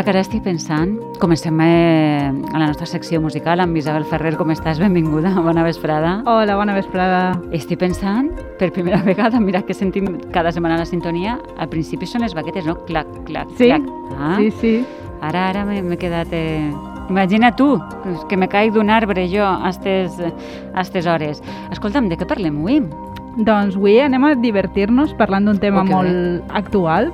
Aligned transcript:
Mira 0.00 0.06
que 0.06 0.12
ara 0.16 0.20
estic 0.24 0.40
pensant, 0.40 0.94
comencem 1.20 1.58
eh, 1.60 2.30
a 2.32 2.56
la 2.56 2.70
nostra 2.70 2.86
secció 2.88 3.18
musical 3.20 3.60
amb 3.60 3.76
Isabel 3.76 4.06
Ferrer, 4.08 4.30
com 4.38 4.48
estàs? 4.48 4.78
Benvinguda, 4.80 5.34
bona 5.44 5.60
vesprada. 5.60 6.14
Hola, 6.24 6.54
bona 6.56 6.72
vesprada. 6.72 7.18
Estic 7.52 7.82
pensant, 7.82 8.30
per 8.56 8.70
primera 8.72 9.02
vegada, 9.10 9.36
mira 9.44 9.60
que 9.60 9.76
sentim 9.76 10.06
cada 10.32 10.54
setmana 10.56 10.78
la 10.80 10.86
sintonia, 10.88 11.34
al 11.60 11.68
principi 11.68 12.08
són 12.08 12.24
les 12.24 12.32
baquetes, 12.32 12.64
no? 12.64 12.78
Clac, 12.88 13.10
clac, 13.28 13.52
Sí, 13.58 13.68
clac. 13.68 13.90
Ah, 14.16 14.38
sí, 14.38 14.48
sí. 14.62 14.72
Ara, 15.20 15.50
ara 15.50 15.66
m'he 15.68 16.00
quedat... 16.00 16.32
Eh... 16.32 16.72
Imagina 17.10 17.52
tu, 17.52 17.68
que 18.30 18.40
me 18.40 18.48
caic 18.48 18.72
d'un 18.72 18.88
arbre 18.88 19.26
jo 19.28 19.44
a 19.44 19.68
estes, 19.68 20.16
a 20.22 20.80
estes 20.80 21.10
hores. 21.10 21.44
Escolta'm, 21.74 22.08
de 22.08 22.16
què 22.16 22.24
parlem 22.24 22.56
avui? 22.62 22.80
Doncs 23.36 23.76
avui 23.76 24.00
anem 24.00 24.30
a 24.30 24.34
divertir-nos 24.38 25.12
parlant 25.20 25.44
d'un 25.50 25.60
tema 25.60 25.84
Oh, 25.84 25.88
que 25.90 25.92
molt 25.92 26.56
actual 26.56 27.12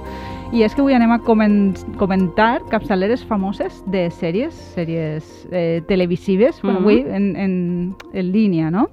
i 0.55 0.63
és 0.63 0.75
que 0.75 0.81
avui 0.81 0.95
anem 0.95 1.11
a 1.11 1.19
comen 1.27 1.75
comentar 1.99 2.61
capçaleres 2.71 3.25
famoses 3.27 3.83
de 3.91 4.07
sèries, 4.15 4.55
sèries 4.77 5.27
eh, 5.51 5.83
televisives, 5.89 6.61
bueno, 6.63 6.81
Mhm. 6.81 6.85
avui 6.87 7.01
en, 7.09 7.37
en, 7.37 7.97
en 8.13 8.33
línia, 8.33 8.71
no? 8.71 8.89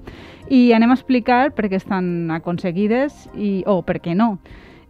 I 0.50 0.72
anem 0.72 0.90
a 0.90 0.94
explicar 0.94 1.52
per 1.54 1.70
què 1.70 1.76
estan 1.76 2.30
aconseguides 2.30 3.30
i, 3.36 3.62
o 3.66 3.82
per 3.82 4.00
què 4.02 4.14
no. 4.14 4.38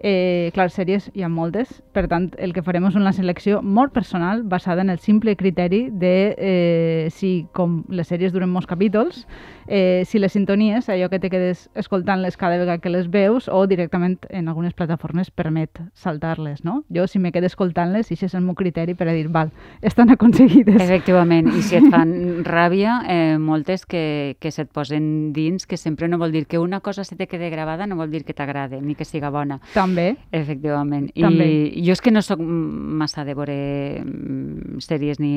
Eh, 0.07 0.51
clar, 0.53 0.69
sèries 0.69 1.07
hi 1.15 1.23
ha 1.23 1.31
moltes, 1.33 1.83
per 1.93 2.09
tant, 2.09 2.27
el 2.37 2.53
que 2.53 2.61
farem 2.63 2.85
és 2.85 2.95
una 2.95 3.13
selecció 3.17 3.63
molt 3.63 3.93
personal 3.95 4.43
basada 4.43 4.83
en 4.83 4.91
el 4.91 4.99
simple 4.99 5.35
criteri 5.37 5.89
de 5.91 6.35
eh, 6.37 7.09
si, 7.11 7.47
com 7.55 7.85
les 7.89 8.09
sèries 8.11 8.33
duren 8.35 8.51
molts 8.53 8.67
capítols, 8.69 9.27
eh, 9.67 10.05
si 10.07 10.19
les 10.19 10.33
sintonies, 10.33 10.89
allò 10.89 11.09
que 11.11 11.21
te 11.21 11.31
quedes 11.31 11.69
escoltant-les 11.75 12.37
cada 12.37 12.59
vegada 12.59 12.79
que 12.79 12.91
les 12.91 13.11
veus, 13.11 13.49
o 13.49 13.67
directament 13.67 14.19
en 14.31 14.49
algunes 14.49 14.75
plataformes 14.75 15.31
permet 15.31 15.81
saltar-les, 15.95 16.65
no? 16.65 16.83
Jo, 16.95 17.07
si 17.07 17.19
me 17.19 17.33
quedo 17.33 17.47
escoltant-les, 17.47 18.11
això 18.13 18.29
és 18.29 18.35
el 18.35 18.45
meu 18.45 18.57
criteri 18.59 18.95
per 18.95 19.09
a 19.09 19.15
dir, 19.17 19.29
val, 19.33 19.53
estan 19.83 20.13
aconseguides. 20.15 20.81
Efectivament, 20.83 21.51
i 21.55 21.63
si 21.63 21.79
et 21.79 21.89
fan 21.95 22.45
ràbia, 22.47 23.01
eh, 23.09 23.39
moltes 23.39 23.87
que, 23.87 24.37
que 24.41 24.53
se't 24.55 24.73
posen 24.75 25.33
dins, 25.33 25.67
que 25.67 25.79
sempre 25.81 26.09
no 26.09 26.19
vol 26.19 26.33
dir 26.33 26.47
que 26.47 26.59
una 26.59 26.81
cosa 26.81 27.05
se 27.05 27.17
te 27.17 27.27
quede 27.27 27.51
gravada, 27.51 27.87
no 27.87 27.97
vol 27.97 28.11
dir 28.11 28.25
que 28.25 28.35
t'agrade, 28.35 28.81
ni 28.81 28.95
que 28.95 29.05
siga 29.05 29.31
bona. 29.31 29.61
També. 29.75 30.17
Efectivament. 30.33 31.11
També. 31.15 31.49
I 31.75 31.85
jo 31.87 31.95
és 31.95 32.03
que 32.05 32.13
no 32.13 32.23
sóc 32.23 32.41
massa 32.41 33.25
de 33.25 33.35
veure 33.37 33.57
mm, 34.05 34.81
sèries 34.85 35.21
ni 35.23 35.35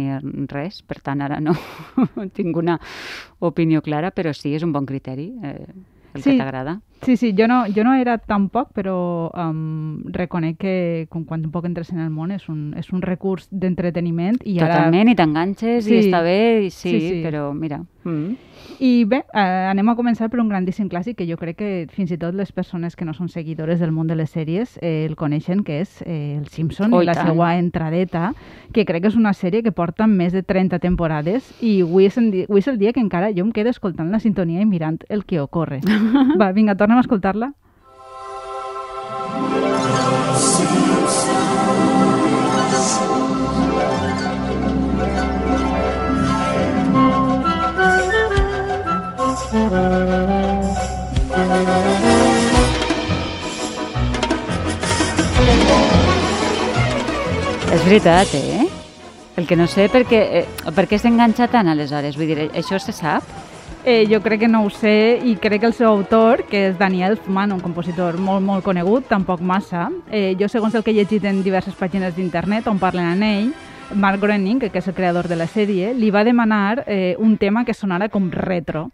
res, 0.51 0.81
per 0.87 1.01
tant 1.03 1.21
ara 1.23 1.39
no 1.43 1.55
tinc 2.37 2.57
una 2.57 2.79
opinió 3.39 3.81
clara, 3.85 4.11
però 4.17 4.33
sí, 4.33 4.55
és 4.57 4.65
un 4.65 4.73
bon 4.73 4.85
criteri 4.89 5.29
eh, 5.45 5.67
el 6.17 6.23
Sí. 6.23 6.31
que 6.31 6.37
t'agrada. 6.41 6.79
Sí, 7.03 7.15
sí, 7.17 7.33
jo 7.37 7.47
no, 7.47 7.65
jo 7.73 7.83
no 7.85 7.93
era 7.93 8.17
tampoc, 8.17 8.71
però 8.73 9.29
um, 9.31 10.01
reconec 10.11 10.57
que 10.57 11.05
com 11.09 11.23
quan 11.25 11.45
un 11.45 11.51
poc 11.51 11.65
entres 11.69 11.91
en 11.93 11.99
el 11.99 12.09
món 12.09 12.31
és 12.33 12.47
un, 12.49 12.73
és 12.77 12.89
un 12.91 13.01
recurs 13.05 13.47
d'entreteniment 13.51 14.39
i 14.45 14.57
ara... 14.59 14.73
Totalment, 14.79 15.13
i 15.13 15.15
t'enganxes 15.15 15.85
i 15.87 15.89
Sí. 15.89 15.99
està 16.09 16.23
bé, 16.25 16.65
i 16.65 16.69
sí, 16.69 16.89
Sí, 16.89 16.99
sí. 17.09 17.21
però 17.23 17.53
mira... 17.53 17.83
Mm. 18.03 18.35
I 18.79 19.05
bé, 19.09 19.23
eh, 19.33 19.39
anem 19.71 19.89
a 19.89 19.95
començar 19.97 20.27
per 20.29 20.39
un 20.39 20.49
grandíssim 20.49 20.87
clàssic 20.89 21.15
que 21.17 21.25
jo 21.29 21.37
crec 21.37 21.55
que 21.57 21.69
fins 21.93 22.11
i 22.13 22.17
tot 22.17 22.35
les 22.37 22.51
persones 22.51 22.95
que 22.95 23.05
no 23.05 23.13
són 23.13 23.27
seguidores 23.29 23.79
del 23.79 23.91
món 23.91 24.07
de 24.07 24.15
les 24.15 24.29
sèries 24.33 24.75
eh, 24.81 25.05
el 25.07 25.15
coneixen, 25.17 25.63
que 25.65 25.79
és 25.81 26.01
eh, 26.05 26.37
El 26.37 26.47
Simpson 26.53 26.93
Oh, 26.93 27.01
i 27.01 27.05
i 27.05 27.07
la 27.07 27.15
tant. 27.17 27.31
seva 27.31 27.55
entradeta, 27.57 28.33
que 28.73 28.85
crec 28.85 29.01
que 29.03 29.09
és 29.09 29.15
una 29.17 29.33
sèrie 29.33 29.63
que 29.63 29.71
porta 29.71 30.05
més 30.07 30.33
de 30.33 30.43
30 30.43 30.77
temporades 30.83 31.49
i 31.61 31.81
avui 31.81 32.05
és, 32.05 32.17
avui 32.17 32.59
és 32.61 32.67
el 32.67 32.77
dia 32.77 32.93
que 32.93 33.01
encara 33.01 33.31
jo 33.33 33.45
em 33.45 33.51
quedo 33.51 33.69
escoltant 33.73 34.11
la 34.11 34.19
sintonia 34.19 34.61
i 34.61 34.65
mirant 34.69 34.99
el 35.09 35.25
que 35.25 35.39
ocorre. 35.41 35.79
Va, 36.41 36.51
vinga, 36.51 36.75
tornem 36.87 36.97
a 36.97 37.01
escoltar-la. 37.01 37.51
És 57.67 57.83
veritat, 57.83 58.33
eh? 58.33 58.67
El 59.35 59.45
que 59.45 59.55
no 59.55 59.67
sé 59.67 59.89
per 59.91 60.05
què, 60.07 60.21
eh, 60.39 60.71
per 60.73 60.87
què 60.87 60.97
s'enganxa 60.97 61.49
tant 61.51 61.67
aleshores, 61.67 62.15
vull 62.17 62.31
dir, 62.31 62.47
això 62.55 62.79
se 62.79 62.95
sap? 62.95 63.46
Eh, 63.89 64.05
jo 64.11 64.19
crec 64.21 64.41
que 64.41 64.47
no 64.49 64.65
ho 64.65 64.69
sé 64.69 65.17
i 65.23 65.37
crec 65.39 65.61
que 65.61 65.67
el 65.69 65.73
seu 65.73 65.87
autor, 65.87 66.41
que 66.49 66.65
és 66.67 66.73
Daniel 66.75 67.13
Elfman, 67.13 67.53
un 67.55 67.61
compositor 67.63 68.17
molt, 68.19 68.43
molt 68.43 68.65
conegut, 68.65 69.05
tampoc 69.07 69.39
massa. 69.39 69.85
Eh, 70.11 70.35
jo, 70.35 70.49
segons 70.51 70.75
el 70.75 70.83
que 70.83 70.91
he 70.91 70.97
llegit 70.97 71.23
en 71.23 71.39
diverses 71.39 71.71
pàgines 71.79 72.11
d'internet 72.17 72.67
on 72.67 72.81
parlen 72.81 73.07
en 73.13 73.23
ell, 73.23 73.53
Mark 73.95 74.19
Groening, 74.19 74.59
que 74.59 74.81
és 74.81 74.89
el 74.91 74.93
creador 74.97 75.29
de 75.31 75.37
la 75.39 75.47
sèrie, 75.47 75.93
li 75.95 76.11
va 76.11 76.25
demanar 76.27 76.83
eh, 76.85 77.15
un 77.17 77.37
tema 77.37 77.63
que 77.63 77.73
sonara 77.73 78.09
com 78.11 78.27
retro. 78.27 78.89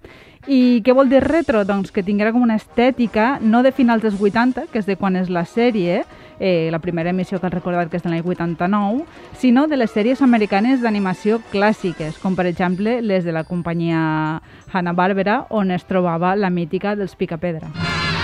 I 0.45 0.83
què 0.85 0.93
vol 0.93 1.09
dir 1.09 1.23
retro? 1.25 1.65
Doncs 1.65 1.89
que 1.89 2.05
tinguera 2.05 2.29
com 2.31 2.45
una 2.45 2.59
estètica, 2.61 3.39
no 3.41 3.63
de 3.65 3.73
finals 3.73 4.05
dels 4.05 4.21
80, 4.21 4.67
que 4.69 4.77
és 4.77 4.85
de 4.85 4.93
quan 4.93 5.17
és 5.17 5.33
la 5.33 5.47
sèrie, 5.49 6.03
eh, 6.03 6.22
la 6.39 6.79
primera 6.79 7.11
emissió 7.11 7.39
que 7.39 7.47
has 7.47 7.53
recordat 7.53 7.89
que 7.89 7.97
és 7.97 8.03
de 8.03 8.09
l'any 8.09 8.23
89, 8.25 9.05
sinó 9.38 9.67
de 9.67 9.77
les 9.77 9.91
sèries 9.91 10.21
americanes 10.21 10.81
d'animació 10.81 11.41
clàssiques, 11.51 12.17
com 12.21 12.35
per 12.35 12.47
exemple 12.47 13.01
les 13.01 13.23
de 13.23 13.31
la 13.35 13.44
companyia 13.44 14.41
Hanna-Barbera, 14.72 15.45
on 15.49 15.72
es 15.72 15.85
trobava 15.85 16.35
la 16.35 16.49
mítica 16.49 16.95
dels 16.95 17.16
Picapedra. 17.16 17.69
Flintstones, 17.69 18.22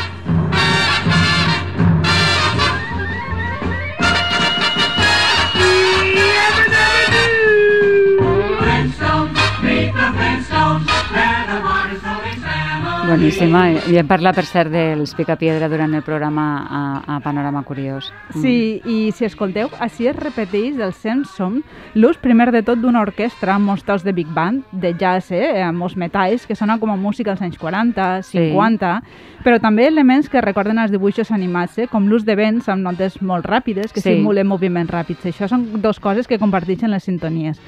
Boníssima. 13.09 13.63
I 13.89 13.97
hem 13.97 14.07
parlat, 14.07 14.35
per 14.37 14.45
cert, 14.45 14.69
dels 14.69 15.15
Picapiedra 15.17 15.67
durant 15.71 15.93
el 15.97 16.03
programa 16.05 16.43
a, 16.69 16.81
a 17.15 17.19
Panorama 17.23 17.63
Curiós. 17.65 18.11
Mm. 18.35 18.41
Sí, 18.43 18.81
i 18.85 18.97
si 19.17 19.25
escolteu, 19.25 19.71
així 19.81 20.05
es 20.11 20.15
repeteix 20.15 20.77
del 20.77 20.93
Simpson 20.93 21.63
l'ús 21.97 22.19
primer 22.21 22.51
de 22.53 22.61
tot 22.65 22.79
d'una 22.81 23.01
orquestra 23.01 23.55
amb 23.55 23.71
molts 23.71 24.03
de 24.05 24.13
big 24.13 24.29
band, 24.35 24.63
de 24.71 24.93
jazz, 24.93 25.31
eh, 25.31 25.63
amb 25.63 25.79
molts 25.81 25.97
metalls, 25.97 26.45
que 26.45 26.55
sona 26.55 26.77
com 26.79 26.91
a 26.93 26.97
música 26.97 27.31
dels 27.31 27.41
anys 27.41 27.57
40, 27.57 28.21
Sí. 28.23 28.37
50, 28.37 29.01
però 29.43 29.59
també 29.59 29.87
elements 29.87 30.29
que 30.29 30.41
recorden 30.41 30.77
els 30.77 30.91
dibuixos 30.91 31.31
animats, 31.31 31.77
eh, 31.79 31.87
com 31.87 32.07
l'ús 32.07 32.25
de 32.25 32.35
vents 32.35 32.69
amb 32.69 32.83
notes 32.83 33.21
molt 33.21 33.45
ràpides, 33.45 33.91
que 33.91 34.01
Sí. 34.01 34.13
simulen 34.13 34.47
moviments 34.47 34.91
ràpids. 34.91 35.25
Això 35.25 35.47
són 35.47 35.81
dues 35.81 35.99
coses 35.99 36.27
que 36.27 36.37
comparteixen 36.37 36.91
les 36.91 37.03
sintonies. 37.03 37.59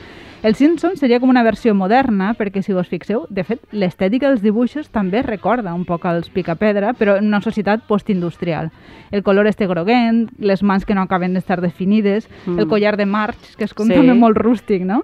El 0.44 0.56
Simpson 0.56 0.98
seria 0.98 1.20
com 1.20 1.30
una 1.30 1.44
versió 1.46 1.76
moderna, 1.78 2.32
perquè 2.34 2.64
si 2.66 2.74
vos 2.74 2.88
fixeu, 2.90 3.28
de 3.30 3.44
fet, 3.46 3.60
l'estètica 3.78 4.26
dels 4.32 4.42
dibuixos 4.42 4.88
també 4.90 5.22
recorda 5.22 5.76
un 5.78 5.84
poc 5.86 6.08
als 6.10 6.32
Picapedra, 6.34 6.96
però 6.98 7.20
en 7.20 7.28
una 7.30 7.42
societat 7.46 7.84
postindustrial. 7.86 8.72
El 9.12 9.22
color 9.22 9.46
este 9.46 9.68
groguent, 9.68 10.32
les 10.40 10.64
mans 10.64 10.86
que 10.86 10.96
no 10.96 11.04
acaben 11.04 11.36
d'estar 11.36 11.62
definides, 11.62 12.28
Mm. 12.48 12.58
el 12.60 12.68
collar 12.68 12.98
de 12.98 13.06
marx, 13.06 13.56
que 13.56 13.66
és 13.66 13.74
com 13.76 13.86
Sí. 13.86 13.94
també 13.94 14.16
molt 14.16 14.36
rústic, 14.36 14.82
no? 14.82 15.04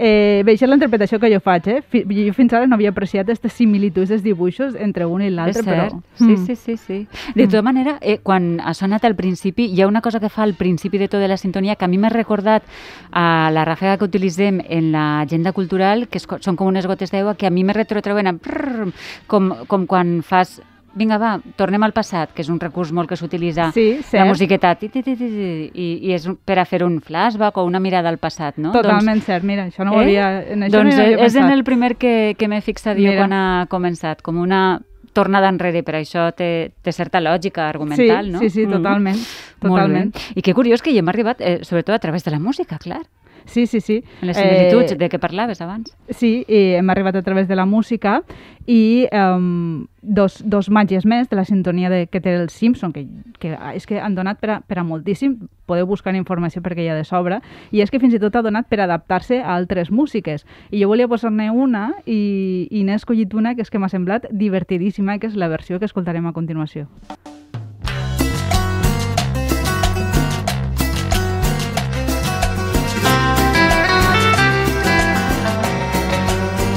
Eh, 0.00 0.42
bé, 0.46 0.52
això 0.52 0.62
és 0.64 0.68
la 0.70 0.76
interpretació 0.76 1.18
que 1.18 1.28
jo 1.34 1.40
faig, 1.40 1.66
eh? 1.68 1.82
Jo 1.92 2.32
fins 2.32 2.52
ara 2.52 2.66
no 2.68 2.76
havia 2.76 2.90
apreciat 2.90 3.26
aquestes 3.26 3.52
similituds 3.52 4.08
dels 4.08 4.22
dibuixos 4.22 4.74
entre 4.76 5.04
un 5.04 5.20
i 5.22 5.28
l'altre, 5.28 5.62
però... 5.64 6.00
Sí, 6.14 6.24
Mm. 6.24 6.46
sí, 6.46 6.56
sí, 6.56 6.76
sí. 6.76 7.06
De 7.34 7.46
tota 7.48 7.62
manera, 7.62 7.98
eh, 8.00 8.18
quan 8.22 8.60
ha 8.64 8.72
sonat 8.74 9.04
al 9.04 9.16
principi, 9.16 9.66
hi 9.66 9.82
ha 9.82 9.88
una 9.88 10.00
cosa 10.00 10.20
que 10.20 10.28
fa 10.30 10.44
al 10.44 10.54
principi 10.54 10.96
de 10.98 11.08
tota 11.08 11.26
la 11.28 11.36
sintonia 11.36 11.74
que 11.76 11.84
a 11.84 11.88
mi 11.88 11.98
m'ha 11.98 12.08
recordat 12.10 12.62
a 13.10 13.50
la 13.52 13.64
ràfega 13.66 13.98
que 13.98 14.04
utilitzem 14.04 14.60
en 14.68 14.77
l'agenda 14.80 15.52
cultural, 15.52 16.08
que 16.08 16.18
co- 16.20 16.38
són 16.40 16.56
com 16.56 16.66
unes 16.70 16.86
gotes 16.86 17.10
d'aigua 17.10 17.34
que 17.36 17.46
a 17.46 17.50
mi 17.50 17.64
me 17.64 17.72
retrotreuen 17.76 18.26
a 18.26 18.32
prrr, 18.34 18.92
com, 19.26 19.52
com 19.66 19.86
quan 19.86 20.22
fas 20.22 20.60
vinga, 20.98 21.18
va, 21.20 21.36
tornem 21.54 21.82
al 21.84 21.92
passat, 21.92 22.32
que 22.34 22.42
és 22.42 22.48
un 22.50 22.58
recurs 22.58 22.90
molt 22.96 23.06
que 23.08 23.14
s'utilitza 23.14 23.68
Sí, 23.72 24.00
la 24.12 24.24
musiqueta, 24.24 24.74
ti, 24.74 24.88
ti, 24.88 25.02
ti, 25.04 25.14
ti, 25.14 25.26
i, 25.74 25.86
i 26.08 26.12
és 26.16 26.24
per 26.44 26.56
a 26.58 26.64
fer 26.66 26.82
un 26.82 26.96
flashback 27.04 27.56
o 27.60 27.64
una 27.68 27.78
mirada 27.78 28.08
al 28.08 28.18
passat, 28.18 28.56
no? 28.58 28.72
Totalment 28.72 29.20
cert, 29.22 29.44
mira, 29.46 29.68
això 29.68 29.84
no 29.86 29.92
ho 29.94 30.00
Eh? 30.00 30.04
havia... 30.08 30.26
En 30.54 30.62
això 30.66 30.78
doncs 30.80 30.96
no 30.96 31.04
és 31.28 31.36
en 31.36 31.52
el 31.52 31.62
primer 31.62 31.94
que, 31.96 32.34
que 32.38 32.48
m'he 32.48 32.60
fixat 32.64 32.96
jo 32.96 33.02
Mira. 33.12 33.20
quan 33.20 33.32
ha 33.36 33.66
començat, 33.70 34.22
com 34.22 34.40
una 34.42 34.80
tornada 35.12 35.48
enrere, 35.48 35.82
per 35.82 35.94
això 36.00 36.32
té, 36.36 36.72
té 36.82 36.90
certa 36.92 37.20
lògica 37.20 37.68
argumental, 37.68 38.26
sí, 38.26 38.32
no? 38.32 38.38
Sí, 38.40 38.50
sí, 38.50 38.66
Mm. 38.66 38.72
totalment. 38.72 39.16
Molt 39.62 39.74
totalment. 39.74 40.12
I 40.36 40.42
que 40.42 40.54
curiós 40.54 40.82
que 40.82 40.90
hi 40.90 40.98
hem 40.98 41.08
arribat, 41.10 41.40
eh, 41.40 41.58
sobretot 41.62 41.94
a 41.94 41.98
través 41.98 42.22
de 42.24 42.30
la 42.30 42.38
música, 42.38 42.78
clar, 42.78 43.02
Sí, 43.48 43.66
sí, 43.66 43.80
sí. 43.80 44.04
en 44.20 44.28
les 44.28 44.36
similituds 44.36 44.92
Eh, 44.92 44.96
de 44.96 45.08
què 45.08 45.18
parlaves 45.18 45.60
abans. 45.64 45.94
Sí, 46.10 46.44
i 46.46 46.76
hem 46.78 46.90
arribat 46.90 47.16
a 47.16 47.22
través 47.22 47.48
de 47.48 47.56
la 47.56 47.64
música 47.66 48.22
i 48.68 49.08
um, 49.08 49.86
dos, 50.02 50.42
dos 50.44 50.68
màgies 50.68 51.06
més 51.08 51.30
de 51.30 51.36
la 51.36 51.46
sintonia 51.48 51.88
de, 51.88 52.06
que 52.06 52.20
té 52.20 52.34
el 52.36 52.50
Simpson, 52.52 52.92
que, 52.92 53.06
que 53.40 53.56
és 53.72 53.88
que 53.88 54.00
han 54.00 54.14
donat 54.14 54.38
per 54.38 54.50
a, 54.50 54.58
per 54.60 54.78
a 54.78 54.84
moltíssim, 54.84 55.38
podeu 55.64 55.88
buscar 55.88 56.14
informació 56.14 56.60
perquè 56.62 56.84
hi 56.84 56.90
ha 56.92 56.98
de 56.98 57.06
sobre, 57.08 57.40
i 57.72 57.80
és 57.80 57.90
que 57.90 58.00
fins 58.00 58.14
i 58.14 58.20
tot 58.20 58.36
ha 58.36 58.44
donat 58.44 58.68
per 58.68 58.82
adaptar-se 58.84 59.40
a 59.40 59.56
altres 59.56 59.90
músiques. 59.90 60.44
I 60.70 60.82
jo 60.82 60.92
volia 60.92 61.08
posar-ne 61.08 61.48
una 61.50 61.94
i, 62.04 62.68
i 62.70 62.84
n'he 62.84 63.00
escollit 63.00 63.32
una 63.34 63.56
que 63.56 63.64
és 63.64 63.72
que 63.72 63.80
m'ha 63.80 63.88
semblat 63.88 64.28
divertidíssima, 64.30 65.18
que 65.18 65.32
és 65.32 65.40
la 65.40 65.48
versió 65.48 65.80
que 65.80 65.88
escoltarem 65.88 66.28
a 66.28 66.36
continuació. 66.36 66.88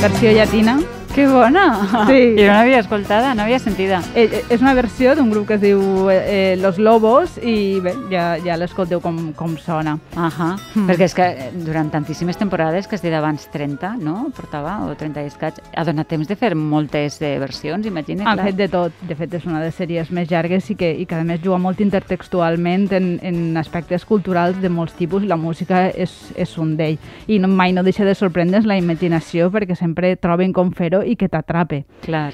Versió 0.01 0.31
llatina. 0.31 1.00
Que 1.13 1.27
bona! 1.27 2.05
Sí. 2.07 2.37
Jo 2.37 2.45
no 2.47 2.53
l'havia 2.53 2.79
escoltada, 2.79 3.33
no 3.35 3.43
havia 3.43 3.57
sentida. 3.59 3.97
Eh, 4.15 4.29
eh, 4.31 4.43
és 4.55 4.61
una 4.63 4.71
versió 4.73 5.11
d'un 5.17 5.27
grup 5.29 5.49
que 5.49 5.57
es 5.57 5.61
diu 5.61 6.07
eh, 6.09 6.55
Los 6.61 6.77
Lobos 6.79 7.33
i 7.43 7.81
bé, 7.83 7.91
ja, 8.09 8.37
ja 8.39 8.55
l'escolteu 8.55 9.01
com, 9.03 9.17
com 9.35 9.57
sona. 9.59 9.97
Ahà, 10.15 10.53
Mm. 10.71 10.85
perquè 10.87 11.03
és 11.03 11.13
que 11.13 11.25
eh, 11.27 11.49
durant 11.65 11.89
tantíssimes 11.91 12.37
temporades, 12.39 12.87
que 12.87 12.95
es 12.95 13.01
deia 13.03 13.17
abans 13.19 13.43
30, 13.51 13.97
no? 13.99 14.29
Portava, 14.33 14.77
o 14.87 14.95
30 14.95 15.25
i 15.25 15.27
escaig, 15.27 15.59
ha 15.75 15.83
donat 15.83 16.07
temps 16.07 16.29
de 16.29 16.35
fer 16.39 16.53
moltes 16.55 17.17
eh, 17.21 17.33
versions, 17.43 17.85
imagina, 17.85 18.23
Han 18.29 18.37
clar. 18.39 18.45
fet 18.47 18.55
de 18.61 18.67
tot. 18.71 18.93
De 19.03 19.15
fet, 19.19 19.33
és 19.35 19.45
una 19.45 19.59
de 19.59 19.65
les 19.67 19.75
sèries 19.75 20.11
més 20.15 20.31
llargues 20.31 20.69
i 20.71 20.75
que, 20.79 20.93
i 20.95 21.05
que 21.05 21.15
a 21.19 21.25
més 21.27 21.41
juga 21.43 21.57
molt 21.59 21.81
intertextualment 21.83 22.87
en, 22.95 23.11
en 23.21 23.57
aspectes 23.59 24.05
culturals 24.07 24.61
de 24.63 24.69
molts 24.71 24.95
tipus 24.95 25.23
i 25.23 25.27
la 25.27 25.35
música 25.35 25.89
és, 25.91 26.15
és 26.39 26.55
un 26.57 26.77
d'ell. 26.79 26.95
I 27.27 27.39
no, 27.43 27.51
mai 27.51 27.73
no 27.75 27.83
deixa 27.83 28.07
de 28.07 28.15
sorprendre's 28.15 28.63
la 28.65 28.79
imaginació 28.79 29.51
perquè 29.51 29.75
sempre 29.75 30.15
troben 30.15 30.53
com 30.55 30.71
fer-ho 30.71 31.00
i 31.05 31.17
que 31.17 31.29
t'atrape. 31.29 31.85
Clar. 32.05 32.31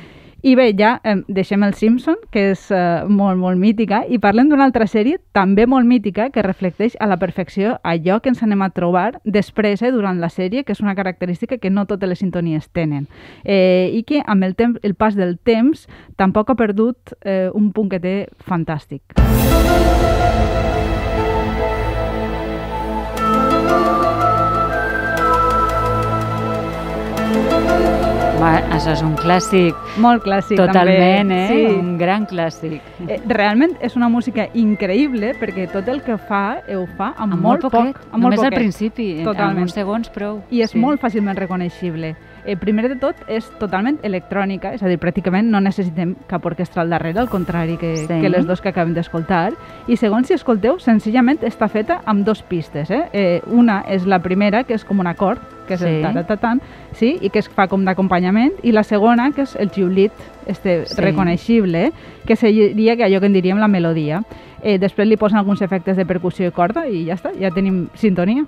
I 0.47 0.53
bé, 0.55 0.67
ja 0.77 0.99
eh, 1.03 1.15
deixem 1.27 1.63
el 1.65 1.73
Simpson, 1.73 2.19
que 2.31 2.51
és 2.51 2.67
eh, 2.71 3.03
molt, 3.09 3.39
molt 3.41 3.57
mítica, 3.57 4.03
i 4.05 4.19
parlem 4.21 4.51
d'una 4.51 4.67
altra 4.69 4.85
sèrie 4.87 5.17
també 5.33 5.65
molt 5.65 5.89
mítica 5.89 6.29
que 6.31 6.45
reflecteix 6.45 6.93
a 7.01 7.07
la 7.09 7.17
perfecció 7.17 7.79
allò 7.81 8.19
que 8.21 8.29
ens 8.29 8.43
anem 8.45 8.61
a 8.61 8.69
trobar 8.69 9.17
després, 9.25 9.81
eh, 9.81 9.91
durant 9.91 10.21
la 10.21 10.29
sèrie, 10.29 10.63
que 10.63 10.77
és 10.77 10.83
una 10.85 10.95
característica 10.95 11.57
que 11.57 11.73
no 11.73 11.87
totes 11.89 12.09
les 12.09 12.21
sintonies 12.21 12.69
tenen. 12.69 13.09
Eh, 13.43 13.89
I 13.97 14.03
que 14.05 14.21
amb 14.25 14.45
el, 14.45 14.53
temps, 14.55 14.79
el 14.83 14.93
pas 14.93 15.17
del 15.17 15.39
temps 15.41 15.87
tampoc 16.15 16.53
ha 16.53 16.59
perdut 16.59 17.17
eh, 17.25 17.49
un 17.53 17.73
punt 17.73 17.89
que 17.89 17.99
té 17.99 18.17
fantàstic. 18.45 19.17
Va, 19.17 20.76
això 28.71 28.91
és 28.93 29.01
un 29.01 29.15
clàssic. 29.15 29.75
Molt 29.97 30.23
clàssic, 30.23 30.57
Totalment, 30.57 31.29
també. 31.29 31.43
eh? 31.43 31.47
Sí. 31.47 31.75
Un 31.79 31.97
gran 31.97 32.25
clàssic. 32.27 32.81
Eh, 33.07 33.19
realment 33.27 33.75
és 33.81 33.95
una 33.95 34.09
música 34.09 34.47
increïble 34.53 35.33
perquè 35.39 35.69
tot 35.71 35.87
el 35.87 36.01
que 36.03 36.17
fa, 36.17 36.57
ho 36.69 36.85
fa 36.97 37.13
amb, 37.17 37.33
Amb 37.33 37.41
molt, 37.41 37.43
molt 37.43 37.61
poc. 37.61 37.71
poquet, 37.71 37.95
amb 38.11 38.11
molt 38.13 38.23
només 38.23 38.39
al 38.39 38.45
poquet. 38.45 38.59
principi, 38.59 39.19
en- 39.19 39.25
Totalment. 39.25 39.57
en 39.57 39.61
uns 39.63 39.73
segons 39.73 40.09
prou. 40.09 40.41
I 40.49 40.61
és 40.61 40.71
Sí. 40.71 40.79
molt 40.79 40.99
fàcilment 41.01 41.37
reconeixible. 41.37 42.15
Eh, 42.47 42.55
primer 42.55 42.87
de 42.87 42.95
tot, 42.95 43.15
és 43.27 43.45
totalment 43.59 43.97
electrònica, 44.07 44.71
és 44.73 44.81
a 44.81 44.87
dir, 44.87 44.97
pràcticament 44.97 45.49
no 45.51 45.59
necessitem 45.59 46.15
cap 46.27 46.45
orquestra 46.47 46.81
al 46.81 46.89
darrere, 46.89 47.19
al 47.19 47.27
contrari 47.27 47.75
que, 47.77 47.97
Sí. 47.97 48.07
que 48.07 48.29
les 48.29 48.47
dos 48.47 48.61
que 48.61 48.69
acabem 48.69 48.93
d'escoltar. 48.93 49.51
I 49.87 49.97
segons 49.97 50.27
si 50.27 50.33
escolteu, 50.33 50.79
senzillament 50.79 51.41
està 51.41 51.67
feta 51.67 52.01
amb 52.05 52.23
dos 52.25 52.43
pistes. 52.43 52.89
Eh? 52.89 53.03
Eh, 53.11 53.41
una 53.47 53.83
és 53.87 54.05
la 54.05 54.19
primera, 54.19 54.63
que 54.63 54.73
és 54.75 54.85
com 54.85 54.99
un 54.99 55.07
acord, 55.07 55.41
que 55.67 55.73
és 55.73 55.81
Sí. 55.81 55.85
el 55.87 56.01
taratatan, 56.01 56.61
sí, 56.93 57.17
i 57.21 57.29
que 57.29 57.39
es 57.39 57.49
fa 57.49 57.67
com 57.67 57.83
d'acompanyament, 57.83 58.53
i 58.63 58.71
la 58.71 58.83
segona, 58.83 59.31
que 59.33 59.41
és 59.41 59.55
el 59.57 59.69
xiulit 59.69 60.13
este 60.45 60.85
Sí. 60.85 61.01
reconeixible, 61.01 61.91
que 62.25 62.35
seria 62.37 62.95
que 62.95 63.03
allò 63.03 63.19
que 63.19 63.25
en 63.25 63.33
diríem 63.33 63.59
la 63.59 63.67
melodia. 63.67 64.23
Eh, 64.63 64.79
després 64.79 65.05
li 65.07 65.17
posen 65.17 65.37
alguns 65.37 65.61
efectes 65.61 65.97
de 65.97 66.05
percussió 66.05 66.47
i 66.47 66.51
corda 66.51 66.87
i 66.87 67.05
ja 67.05 67.15
està, 67.15 67.31
ja 67.37 67.51
tenim 67.51 67.89
sintonia. 67.93 68.45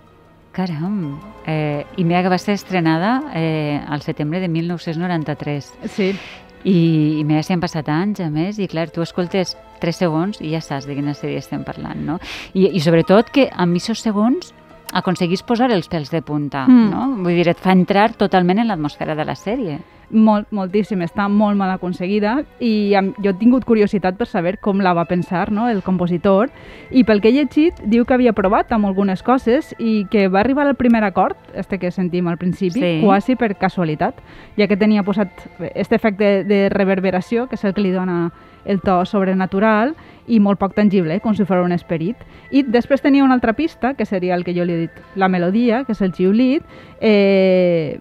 Caram! 0.52 1.20
Eh, 1.46 1.86
I 1.98 2.04
que 2.04 2.30
va 2.30 2.38
ser 2.38 2.54
estrenada 2.54 3.32
eh, 3.36 3.80
al 3.88 4.02
setembre 4.02 4.40
de 4.40 4.48
1993. 4.48 5.74
Sí, 5.86 6.16
I, 6.64 7.20
I 7.20 7.24
mira 7.24 7.44
si 7.44 7.54
han 7.54 7.62
passat 7.62 7.88
anys, 7.88 8.20
a 8.20 8.30
més, 8.30 8.60
i 8.60 8.68
clar, 8.68 8.90
tu 8.90 9.02
escoltes 9.02 9.56
3 9.80 9.96
segons 9.96 10.42
i 10.42 10.52
ja 10.52 10.62
saps 10.62 10.88
de 10.90 10.96
quina 10.98 11.14
sèrie 11.16 11.40
estem 11.40 11.64
parlant, 11.64 12.02
no? 12.04 12.18
I, 12.54 12.68
i 12.74 12.82
sobretot 12.84 13.30
que 13.32 13.48
amb 13.54 13.78
aquests 13.78 14.04
segons 14.04 14.54
aconseguís 14.94 15.44
posar 15.44 15.72
els 15.72 15.90
pèls 15.90 16.10
de 16.12 16.22
punta, 16.22 16.66
Mm. 16.68 16.90
no? 16.90 17.08
Vull 17.24 17.36
dir, 17.36 17.48
et 17.50 17.58
fa 17.60 17.72
entrar 17.72 18.14
totalment 18.14 18.60
en 18.60 18.68
l'atmosfera 18.68 19.16
de 19.16 19.26
la 19.26 19.36
sèrie. 19.36 19.80
Molt, 20.12 20.48
moltíssim, 20.52 21.04
està 21.04 21.28
molt 21.30 21.56
mal 21.56 21.70
aconseguida 21.70 22.44
i 22.60 22.96
jo 23.22 23.30
he 23.30 23.34
tingut 23.38 23.64
curiositat 23.64 24.18
per 24.18 24.26
saber 24.26 24.58
com 24.58 24.80
la 24.82 24.92
va 24.94 25.06
pensar 25.06 25.52
no, 25.52 25.68
el 25.70 25.84
compositor 25.84 26.50
i 26.90 27.04
pel 27.04 27.22
que 27.22 27.30
he 27.30 27.32
llegit 27.32 27.76
diu 27.86 28.06
que 28.06 28.16
havia 28.16 28.34
provat 28.34 28.72
amb 28.72 28.88
algunes 28.88 29.22
coses 29.22 29.76
i 29.78 30.08
que 30.10 30.28
va 30.28 30.40
arribar 30.40 30.66
al 30.66 30.74
primer 30.76 31.04
acord, 31.04 31.38
este 31.54 31.78
que 31.78 31.92
sentim 31.92 32.28
al 32.28 32.40
principi, 32.40 32.80
Sí. 32.80 33.02
quasi 33.04 33.36
per 33.36 33.56
casualitat, 33.56 34.16
ja 34.58 34.68
que 34.68 34.76
tenia 34.78 35.04
posat 35.04 35.30
este 35.76 35.96
efecte 35.96 36.44
de 36.44 36.70
reverberació, 36.70 37.48
que 37.48 37.54
és 37.54 37.64
el 37.66 37.76
que 37.76 37.82
li 37.82 37.92
dona 37.92 38.32
el 38.66 38.82
to 38.82 39.04
sobrenatural 39.06 39.96
i 40.28 40.40
molt 40.40 40.60
poc 40.60 40.76
tangible, 40.78 41.20
com 41.24 41.36
si 41.36 41.46
fos 41.46 41.64
un 41.64 41.74
esperit. 41.74 42.18
I 42.52 42.64
després 42.64 43.02
tenia 43.02 43.24
una 43.24 43.38
altra 43.38 43.54
pista, 43.54 43.94
que 43.94 44.06
seria 44.06 44.36
el 44.36 44.44
que 44.44 44.54
jo 44.54 44.66
li 44.66 44.76
he 44.76 44.84
dit, 44.86 45.02
la 45.16 45.30
melodia, 45.30 45.84
que 45.86 45.96
és 45.96 46.02
el 46.02 46.14
xiulit, 46.14 46.64
eh, 47.02 48.00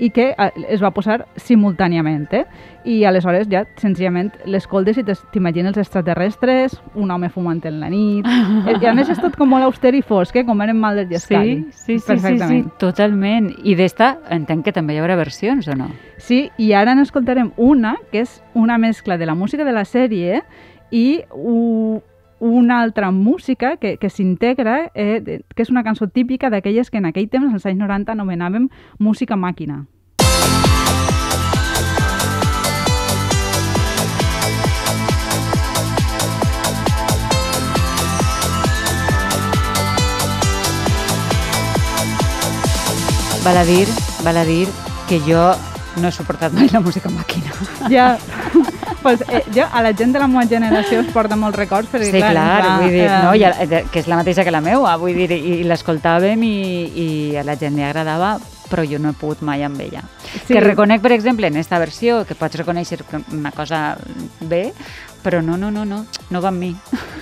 i 0.00 0.08
que 0.10 0.30
eh, 0.32 0.50
es 0.72 0.80
va 0.82 0.90
posar 0.96 1.26
simultàniament, 1.36 2.26
eh? 2.32 2.44
I 2.88 3.02
aleshores 3.04 3.48
ja, 3.52 3.66
senzillament, 3.76 4.30
l'escoltes 4.48 4.96
i 4.96 5.04
t'imagines 5.04 5.74
els 5.74 5.82
extraterrestres, 5.84 6.78
un 6.96 7.10
home 7.12 7.28
fumant 7.28 7.60
en 7.68 7.80
la 7.82 7.90
nit... 7.92 8.26
Eh, 8.26 8.78
I 8.80 8.88
a 8.88 8.94
més 8.96 9.10
és 9.12 9.20
tot 9.20 9.36
com 9.36 9.50
molt 9.52 9.66
auster 9.66 9.92
i 9.98 10.00
fosc, 10.06 10.36
eh? 10.40 10.44
Com 10.48 10.60
eren 10.64 10.78
Mulder 10.80 11.04
i 11.10 11.20
Scully. 11.20 11.56
sí, 11.70 11.84
sí, 11.84 11.98
sí, 11.98 12.06
Perfectament. 12.08 12.70
totalment. 12.80 13.50
I 13.64 13.76
d'esta 13.76 14.14
entenc 14.32 14.64
que 14.64 14.72
també 14.72 14.96
hi 14.96 15.02
haurà 15.02 15.18
versions, 15.20 15.68
o 15.68 15.76
no? 15.76 15.90
Sí, 16.16 16.46
i 16.56 16.72
ara 16.76 16.94
n'escoltarem 16.96 17.52
una, 17.60 17.96
que 18.12 18.24
és 18.24 18.40
una 18.54 18.78
mescla 18.78 19.18
de 19.20 19.28
la 19.28 19.34
música 19.36 19.64
de 19.68 19.76
la 19.76 19.84
sèrie 19.84 20.40
i 20.90 21.20
una 22.40 22.80
altra 22.80 23.10
música 23.10 23.76
que, 23.76 23.96
que 23.98 24.10
s'integra, 24.10 24.90
eh, 24.94 25.20
de- 25.20 25.44
que 25.54 25.62
és 25.62 25.70
una 25.70 25.84
cançó 25.84 26.08
típica 26.08 26.50
d'aquelles 26.50 26.90
que 26.90 26.98
en 26.98 27.06
aquell 27.06 27.28
temps, 27.28 27.52
als 27.52 27.66
anys 27.66 27.78
90, 27.78 28.12
anomenàvem 28.12 28.68
música 28.98 29.36
màquina. 29.36 29.84
Val 43.44 43.56
a 43.56 43.64
dir, 43.64 43.88
val 44.22 44.36
a 44.36 44.44
dir 44.44 44.68
que 45.08 45.18
jo 45.24 45.54
no 46.00 46.08
he 46.08 46.12
suportat 46.12 46.52
mai 46.52 46.68
la 46.70 46.80
música 46.80 47.08
màquina. 47.10 47.50
Ja, 47.90 48.18
pues, 49.02 49.22
eh, 49.28 49.42
jo 49.54 49.64
a 49.72 49.82
la 49.82 49.92
gent 49.96 50.12
de 50.12 50.18
la 50.22 50.28
meva 50.28 50.46
generació 50.46 51.00
es 51.00 51.10
porta 51.12 51.36
molts 51.36 51.58
records 51.58 51.88
perquè, 51.92 52.10
Sí, 52.10 52.22
clar, 52.22 52.30
ens 52.36 52.68
va, 52.68 52.78
vull 52.80 52.90
dir, 52.94 53.04
eh, 53.04 53.18
no, 53.24 53.34
eh, 53.34 53.84
que 53.90 54.00
és 54.00 54.08
la 54.08 54.16
mateixa 54.20 54.44
que 54.44 54.50
la 54.54 54.60
meua, 54.60 54.96
vull 55.00 55.14
dir, 55.14 55.30
i, 55.32 55.60
i 55.60 55.68
l'escoltàvem 55.68 56.42
i, 56.46 56.54
i 57.04 57.36
a 57.36 57.44
la 57.44 57.56
gent 57.56 57.76
li 57.76 57.84
agradava, 57.86 58.38
però 58.70 58.84
jo 58.86 59.00
no 59.02 59.10
he 59.10 59.18
pogut 59.18 59.40
mai 59.42 59.64
amb 59.66 59.80
ella. 59.82 60.04
Sí. 60.46 60.52
Que 60.54 60.60
reconec, 60.60 61.02
per 61.02 61.12
exemple, 61.12 61.48
en 61.48 61.56
esta 61.58 61.78
versió, 61.82 62.24
que 62.24 62.36
pots 62.38 62.54
reconèixer 62.60 63.00
una 63.32 63.50
cosa 63.50 63.96
bé, 64.40 64.72
però 65.24 65.42
no, 65.42 65.56
no, 65.58 65.70
no, 65.74 65.84
no, 65.84 66.04
no 66.30 66.40
va 66.40 66.48
amb 66.48 66.62
mi. 66.62 66.70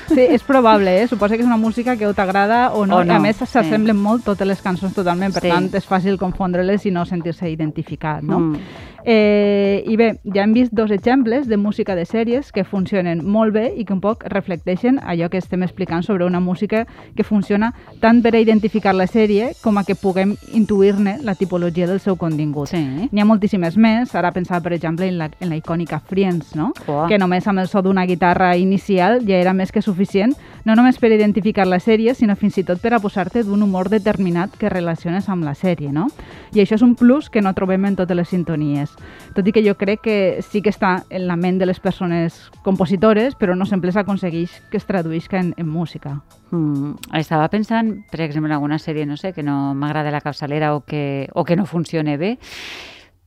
Sí, 0.09 0.21
és 0.21 0.45
probable, 0.47 0.93
eh? 1.03 1.09
Suposa 1.09 1.37
que 1.37 1.43
és 1.43 1.49
una 1.49 1.57
música 1.57 1.97
que 1.97 2.07
o 2.07 2.13
t'agrada 2.15 2.71
o 2.73 2.85
no. 2.87 3.01
O 3.01 3.05
no, 3.05 3.13
I 3.13 3.17
a 3.17 3.21
més 3.21 3.37
sí. 3.41 3.47
s'assemblen 3.49 3.97
molt 3.97 4.25
totes 4.29 4.47
les 4.47 4.61
cançons 4.63 4.95
totalment, 4.95 5.33
per 5.35 5.43
Sí. 5.43 5.49
tant 5.49 5.69
és 5.75 5.89
fàcil 5.89 6.19
confondre-les 6.21 6.87
i 6.87 6.93
no 6.93 7.05
sentir-se 7.05 7.49
identificat, 7.51 8.23
no? 8.23 8.39
Mm. 8.39 8.61
Eh, 9.05 9.85
I 9.87 9.97
bé, 9.97 10.09
ja 10.35 10.43
hem 10.43 10.53
vist 10.53 10.73
dos 10.73 10.91
exemples 10.91 11.47
de 11.49 11.57
música 11.57 11.95
de 11.95 12.05
sèries 12.05 12.51
que 12.53 12.65
funcionen 12.65 13.23
molt 13.25 13.55
bé 13.55 13.69
i 13.77 13.85
que 13.85 13.95
un 13.95 14.01
poc 14.03 14.25
reflecteixen 14.27 14.99
allò 14.99 15.29
que 15.31 15.39
estem 15.39 15.63
explicant 15.63 16.03
sobre 16.03 16.27
una 16.27 16.41
música 16.41 16.85
que 17.15 17.25
funciona 17.25 17.73
tant 18.01 18.23
per 18.23 18.35
a 18.35 18.41
identificar 18.43 18.95
la 18.95 19.07
sèrie 19.07 19.53
com 19.63 19.79
a 19.79 19.85
que 19.85 19.95
puguem 19.95 20.35
intuir-ne 20.53 21.19
la 21.23 21.35
tipologia 21.39 21.87
del 21.87 22.01
seu 22.01 22.17
contingut. 22.17 22.73
Sí. 22.73 22.83
N'hi 23.11 23.23
ha 23.23 23.29
moltíssimes 23.29 23.79
més, 23.79 24.15
ara 24.19 24.33
pensava 24.33 24.61
per 24.65 24.75
exemple 24.75 25.07
en 25.07 25.19
la, 25.19 25.31
en 25.41 25.53
la 25.53 25.59
icònica 25.61 26.01
Friends, 26.01 26.55
no? 26.59 26.73
Uah. 26.87 27.07
que 27.09 27.19
només 27.19 27.47
amb 27.47 27.63
el 27.63 27.69
so 27.69 27.83
d'una 27.83 28.07
guitarra 28.07 28.57
inicial 28.57 29.23
ja 29.27 29.39
era 29.39 29.55
més 29.55 29.73
que 29.73 29.83
suficient, 29.83 30.35
no 30.65 30.75
només 30.77 30.99
per 30.99 31.13
identificar 31.13 31.67
la 31.67 31.79
sèrie, 31.81 32.15
sinó 32.15 32.35
fins 32.37 32.59
i 32.59 32.65
tot 32.67 32.83
per 32.83 32.93
a 32.95 33.01
posar-te 33.01 33.45
d'un 33.47 33.63
humor 33.63 33.89
determinat 33.89 34.57
que 34.59 34.69
relaciones 34.69 35.29
amb 35.29 35.47
la 35.47 35.55
sèrie, 35.55 35.93
no? 35.93 36.09
I 36.53 36.61
això 36.65 36.77
és 36.77 36.83
un 36.85 36.95
plus 36.99 37.31
que 37.31 37.41
no 37.41 37.55
trobem 37.55 37.87
en 37.89 37.97
totes 37.97 38.17
les 38.17 38.29
sintonies. 38.29 38.88
Tot 39.37 39.47
i 39.47 39.53
que 39.55 39.63
jo 39.63 39.77
crec 39.79 40.03
que 40.03 40.19
sí 40.43 40.63
que 40.65 40.73
està 40.73 41.05
en 41.11 41.29
la 41.29 41.37
ment 41.37 41.61
de 41.61 41.69
les 41.69 41.81
persones 41.81 42.41
compositores, 42.67 43.37
però 43.39 43.55
no 43.55 43.69
sempre 43.69 43.93
s'aconsegueix 43.95 44.59
que 44.71 44.81
es 44.81 44.87
traduïsca 44.89 45.39
en, 45.39 45.55
en 45.57 45.69
música. 45.69 46.19
Mm, 46.51 46.97
estava 47.21 47.49
pensant, 47.53 47.95
per 48.11 48.23
exemple, 48.25 48.51
en 48.51 48.57
alguna 48.57 48.81
sèrie, 48.83 49.07
no 49.07 49.17
sé, 49.17 49.33
que 49.33 49.47
no 49.47 49.75
m'agrada 49.75 50.15
la 50.15 50.25
capçalera 50.25 50.75
o 50.75 50.85
que, 50.85 51.29
o 51.35 51.45
que 51.45 51.57
no 51.57 51.67
funcione 51.67 52.17
bé, 52.19 52.37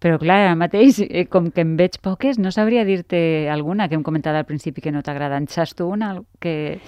però 0.01 0.18
clar, 0.18 0.39
ara 0.41 0.53
mateix, 0.58 0.98
eh, 1.06 1.27
com 1.30 1.51
que 1.53 1.62
en 1.62 1.75
veig 1.77 2.00
poques, 2.01 2.39
no 2.41 2.50
sabria 2.50 2.82
dir-te 2.88 3.50
alguna 3.53 3.86
que 3.88 3.94
hem 3.94 4.01
comentat 4.01 4.34
al 4.34 4.48
principi 4.50 4.82
que 4.82 4.91
no 4.91 5.03
t'agrada. 5.06 5.38
En 5.38 5.46
saps 5.48 5.75
tu 5.77 5.86
una 5.86 6.15
que... 6.41 6.80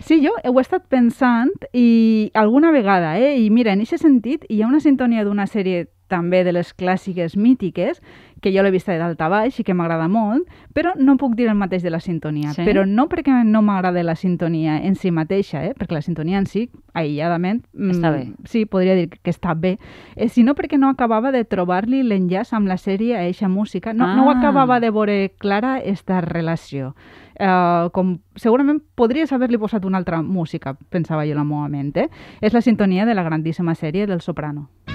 Sí, 0.00 0.22
jo 0.24 0.32
ho 0.32 0.54
he 0.56 0.62
estat 0.64 0.88
pensant 0.88 1.52
i 1.76 2.30
alguna 2.34 2.72
vegada, 2.72 3.18
eh? 3.20 3.36
I 3.44 3.50
mira, 3.52 3.76
en 3.76 3.84
aquest 3.84 4.02
sentit 4.02 4.48
hi 4.48 4.62
ha 4.62 4.70
una 4.70 4.80
sintonia 4.80 5.22
d'una 5.22 5.46
sèrie 5.46 5.84
també 6.12 6.42
de 6.44 6.52
les 6.52 6.74
clàssiques 6.76 7.36
mítiques, 7.40 8.02
que 8.42 8.50
jo 8.50 8.62
l'he 8.64 8.72
vista 8.74 8.90
de 8.90 8.98
dalt 8.98 9.20
a 9.22 9.28
baix 9.30 9.60
i 9.60 9.64
que 9.64 9.74
m'agrada 9.74 10.08
molt, 10.10 10.48
però 10.74 10.96
no 10.98 11.14
puc 11.16 11.36
dir 11.38 11.46
el 11.48 11.54
mateix 11.54 11.84
de 11.84 11.92
la 11.94 12.00
sintonia. 12.02 12.50
Sí? 12.56 12.64
Però 12.66 12.82
no 12.90 13.04
perquè 13.08 13.36
no 13.46 13.60
m'agrada 13.62 14.02
la 14.02 14.16
sintonia 14.18 14.80
en 14.82 14.96
si 14.98 15.12
mateixa, 15.14 15.62
eh? 15.64 15.74
perquè 15.78 15.94
la 15.94 16.02
sintonia 16.02 16.40
en 16.42 16.48
si, 16.50 16.64
aïlladament, 16.98 17.62
mm, 17.72 17.90
Està 17.94 18.10
bé. 18.10 18.24
sí, 18.44 18.64
podria 18.66 18.96
dir 18.98 19.08
que 19.14 19.30
està 19.30 19.54
bé, 19.54 19.76
eh, 20.16 20.28
sinó 20.28 20.56
perquè 20.58 20.76
no 20.78 20.90
acabava 20.90 21.30
de 21.32 21.44
trobar-li 21.44 22.02
l'enllaç 22.02 22.52
amb 22.52 22.66
la 22.66 22.76
sèrie 22.82 23.14
a 23.16 23.22
eixa 23.28 23.48
música. 23.48 23.92
No, 23.94 24.10
no 24.16 24.28
Ah. 24.30 24.38
acabava 24.38 24.80
de 24.80 24.90
veure 24.90 25.34
clara 25.38 25.78
esta 25.78 26.20
relació. 26.20 26.94
Uh, 27.40 27.88
com 27.92 28.18
segurament 28.36 28.82
podries 28.94 29.32
haver-li 29.32 29.58
posat 29.58 29.84
una 29.88 29.98
altra 29.98 30.20
música, 30.22 30.74
pensava 30.90 31.24
jo 31.26 31.34
la 31.34 31.44
meva 31.44 31.66
ment. 31.68 31.96
Eh? 31.96 32.08
És 32.40 32.52
la 32.52 32.60
sintonia 32.60 33.06
de 33.06 33.14
la 33.14 33.22
grandíssima 33.24 33.74
sèrie 33.74 34.06
del 34.06 34.20
Soprano. 34.20 34.68
woke 34.86 34.91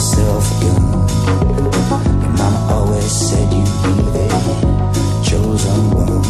yourself 0.00 0.44
always 2.70 3.12
said 3.12 3.52
one. 5.94 6.20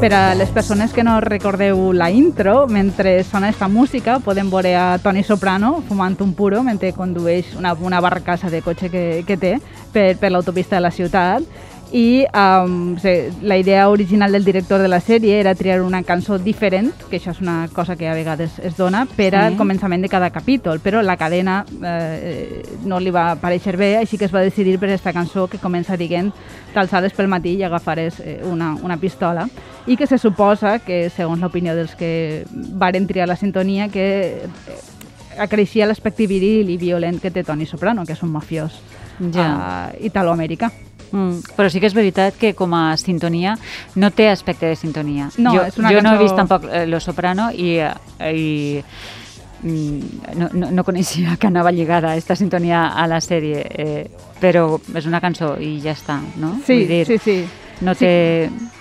Per 0.00 0.14
a 0.14 0.34
les 0.34 0.48
persones 0.48 0.94
que 0.94 1.04
no 1.04 1.20
recordeu 1.20 1.92
la 1.92 2.10
intro, 2.10 2.66
mentre 2.66 3.22
sona 3.22 3.50
esta 3.50 3.68
música, 3.68 4.18
podem 4.24 4.48
veure 4.48 4.72
a 4.74 4.96
Toni 4.98 5.20
Soprano 5.22 5.82
fumant 5.88 6.16
un 6.24 6.32
puro 6.32 6.62
mentre 6.64 6.94
condueix 6.96 7.52
una, 7.58 7.74
una 7.74 8.00
barcassa 8.00 8.48
de 8.48 8.62
cotxe 8.64 8.88
que, 8.88 9.02
que 9.28 9.36
té 9.36 9.58
per, 9.92 10.16
per 10.16 10.30
l'autopista 10.32 10.78
de 10.78 10.86
la 10.86 10.90
ciutat 10.90 11.44
i 11.92 12.24
um, 12.34 12.96
la 13.42 13.56
idea 13.58 13.88
original 13.88 14.30
del 14.32 14.44
director 14.44 14.80
de 14.80 14.86
la 14.88 15.00
sèrie 15.00 15.40
era 15.40 15.54
triar 15.56 15.80
una 15.82 16.02
cançó 16.04 16.38
diferent, 16.38 16.92
que 17.10 17.18
això 17.18 17.32
és 17.32 17.40
una 17.40 17.68
cosa 17.72 17.96
que 17.96 18.06
a 18.08 18.14
vegades 18.14 18.58
es 18.60 18.76
dona, 18.76 19.06
per 19.16 19.34
al 19.34 19.52
Sí. 19.52 19.58
començament 19.58 20.02
de 20.02 20.08
cada 20.08 20.30
capítol, 20.30 20.78
però 20.78 21.02
la 21.02 21.16
cadena 21.16 21.64
eh, 21.82 22.62
no 22.84 23.00
li 23.00 23.10
va 23.10 23.34
pareixer 23.36 23.76
bé, 23.76 23.96
així 23.96 24.18
que 24.18 24.26
es 24.26 24.34
va 24.34 24.40
decidir 24.40 24.78
per 24.78 24.88
aquesta 24.88 25.12
cançó 25.12 25.48
que 25.48 25.58
comença 25.58 25.96
dient 25.96 26.30
t'alçades 26.74 27.12
pel 27.12 27.26
matí 27.26 27.56
i 27.56 27.62
agafares 27.64 28.20
eh, 28.20 28.40
una, 28.44 28.76
una 28.82 28.96
pistola 28.96 29.48
i 29.86 29.96
que 29.96 30.06
se 30.06 30.18
suposa 30.18 30.78
que, 30.78 31.08
segons 31.10 31.40
l'opinió 31.40 31.74
dels 31.74 31.96
que 31.96 32.44
varen 32.52 33.06
triar 33.08 33.26
la 33.26 33.34
sintonia, 33.36 33.88
que 33.88 34.44
eh, 34.44 34.48
acreixia 35.38 35.86
l'aspecte 35.86 36.26
viril 36.28 36.70
i 36.70 36.76
violent 36.76 37.18
que 37.20 37.30
té 37.30 37.42
Toni 37.42 37.66
Soprano, 37.66 38.04
que 38.06 38.12
és 38.12 38.22
un 38.22 38.30
mafiós 38.30 38.78
Ja. 39.32 39.88
a 39.90 39.92
Italoamèrica. 40.00 40.70
Mm, 41.12 41.40
però 41.56 41.68
sí 41.70 41.80
que 41.80 41.86
és 41.90 41.94
veritat 41.94 42.36
que 42.38 42.52
com 42.54 42.72
a 42.74 42.96
sintonia 42.96 43.56
no 43.96 44.10
té 44.10 44.28
aspecte 44.30 44.66
de 44.66 44.76
sintonia. 44.76 45.30
No, 45.38 45.54
jo, 45.56 45.64
és 45.66 45.78
una 45.78 45.90
jo 45.90 46.02
no 46.02 46.10
he 46.12 46.16
cançó- 46.16 46.22
vist 46.22 46.36
tampoc 46.36 46.64
eh, 46.70 46.86
Lo 46.86 47.00
Soprano 47.00 47.50
i, 47.50 47.78
eh, 47.78 48.32
i 48.34 48.84
mm, 49.62 50.00
no, 50.38 50.48
no, 50.52 50.70
no 50.70 50.84
coneixia 50.84 51.36
que 51.36 51.46
anava 51.48 51.72
lligada 51.72 52.14
esta 52.16 52.36
sintonia 52.36 52.88
a 52.94 53.06
la 53.10 53.20
sèrie, 53.20 53.64
eh, 53.70 54.10
però 54.40 54.78
és 54.94 55.06
una 55.06 55.20
cançó 55.20 55.56
i 55.60 55.80
ja 55.82 55.92
està, 55.92 56.20
no? 56.36 56.54
Sí, 56.66 56.78
Vull 56.78 56.88
dir, 56.88 57.06
sí, 57.06 57.18
sí. 57.18 57.38
No 57.80 57.94
Sí. 57.94 58.04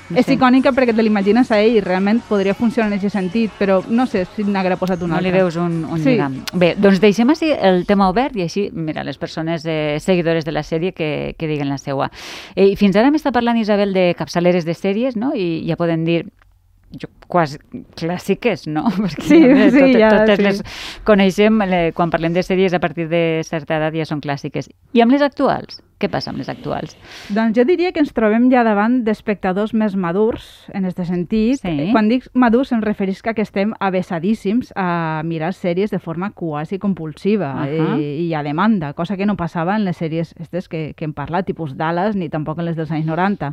No 0.09 0.17
és 0.17 0.25
sé, 0.25 0.33
icònica 0.33 0.71
perquè 0.73 0.95
te 0.95 1.03
l'imagines 1.03 1.51
a 1.51 1.59
ell 1.61 1.75
i 1.77 1.81
realment 1.85 2.21
podria 2.27 2.55
funcionar 2.57 2.87
en 2.91 2.97
aquest 2.97 3.13
sentit, 3.13 3.51
però 3.59 3.79
no 3.87 4.05
sé 4.09 4.25
si 4.35 4.43
n'haguera 4.43 4.75
posat 4.77 5.01
un 5.05 5.09
no 5.11 5.15
altre. 5.19 5.31
li 5.31 5.37
veus 5.37 5.55
un, 5.61 5.83
un 5.85 5.99
Sí. 5.99 6.09
lligam. 6.15 6.39
Bé, 6.53 6.73
doncs 6.77 6.99
deixem 6.99 7.29
així 7.29 7.51
el 7.51 7.85
tema 7.85 8.09
obert 8.09 8.35
i 8.35 8.41
així, 8.41 8.69
mira, 8.73 9.03
les 9.03 9.17
persones 9.17 9.63
eh, 9.65 9.97
seguidores 9.99 10.45
de 10.45 10.51
la 10.51 10.63
sèrie 10.63 10.93
que, 10.93 11.35
que 11.37 11.47
diguen 11.47 11.69
la 11.69 11.77
seua. 11.77 12.09
Eh, 12.55 12.75
fins 12.75 12.95
ara 12.95 13.11
m'està 13.11 13.31
parlant 13.31 13.57
Isabel 13.57 13.93
de 13.93 14.13
capçaleres 14.17 14.65
de 14.65 14.73
sèries, 14.73 15.15
no? 15.15 15.31
I 15.35 15.63
ja 15.67 15.75
poden 15.77 16.05
dir 16.05 16.23
jo, 16.91 17.05
quasi 17.27 17.59
clàssiques, 17.95 18.65
no? 18.67 18.87
Perquè 19.03 19.21
Sí, 19.27 19.37
eh, 19.45 19.69
sí, 19.71 19.93
ja, 19.99 20.09
totes 20.09 20.37
sí. 20.39 20.43
les 20.43 20.63
coneixem, 21.05 21.61
eh, 21.67 21.91
quan 21.93 22.09
parlem 22.09 22.33
de 22.33 22.41
sèries 22.41 22.73
a 22.73 22.79
partir 22.79 23.07
de 23.09 23.41
certa 23.45 23.77
edat 23.77 23.93
ja 23.93 24.05
són 24.09 24.21
clàssiques. 24.25 24.71
I 24.93 25.01
amb 25.05 25.11
les 25.13 25.21
actuals? 25.21 25.83
Què 25.99 26.07
passa 26.07 26.31
amb 26.31 26.39
les 26.39 26.47
actuals? 26.47 26.93
Doncs 27.35 27.57
jo 27.57 27.65
diria 27.67 27.91
que 27.91 27.99
ens 27.99 28.13
trobem 28.15 28.45
ja 28.53 28.63
davant 28.63 29.01
d'espectadors 29.03 29.73
més 29.75 29.97
madurs, 29.99 30.45
en 30.71 30.87
aquest 30.87 31.09
sentit. 31.09 31.59
Sí. 31.59 31.89
Quan 31.91 32.07
dic 32.07 32.29
madurs 32.33 32.71
em 32.71 32.79
referisc 32.85 33.27
a 33.27 33.33
que 33.35 33.43
estem 33.43 33.73
avessadíssims 33.83 34.71
a 34.79 35.21
mirar 35.27 35.51
sèries 35.57 35.91
de 35.91 35.99
forma 35.99 36.31
quasi 36.31 36.79
compulsiva 36.79 37.51
Ahà. 37.65 37.97
i, 37.99 38.29
i 38.29 38.33
a 38.33 38.43
demanda, 38.47 38.93
cosa 38.95 39.17
que 39.19 39.27
no 39.27 39.35
passava 39.35 39.75
en 39.75 39.83
les 39.83 39.99
sèries 39.99 40.31
aquestes 40.37 40.69
que, 40.71 40.83
que 40.95 41.03
hem 41.03 41.13
parlat, 41.17 41.49
tipus 41.49 41.75
Dallas, 41.75 42.15
ni 42.15 42.29
tampoc 42.31 42.63
en 42.63 42.69
les 42.69 42.79
dels 42.79 42.95
anys 42.95 43.09
90. 43.09 43.51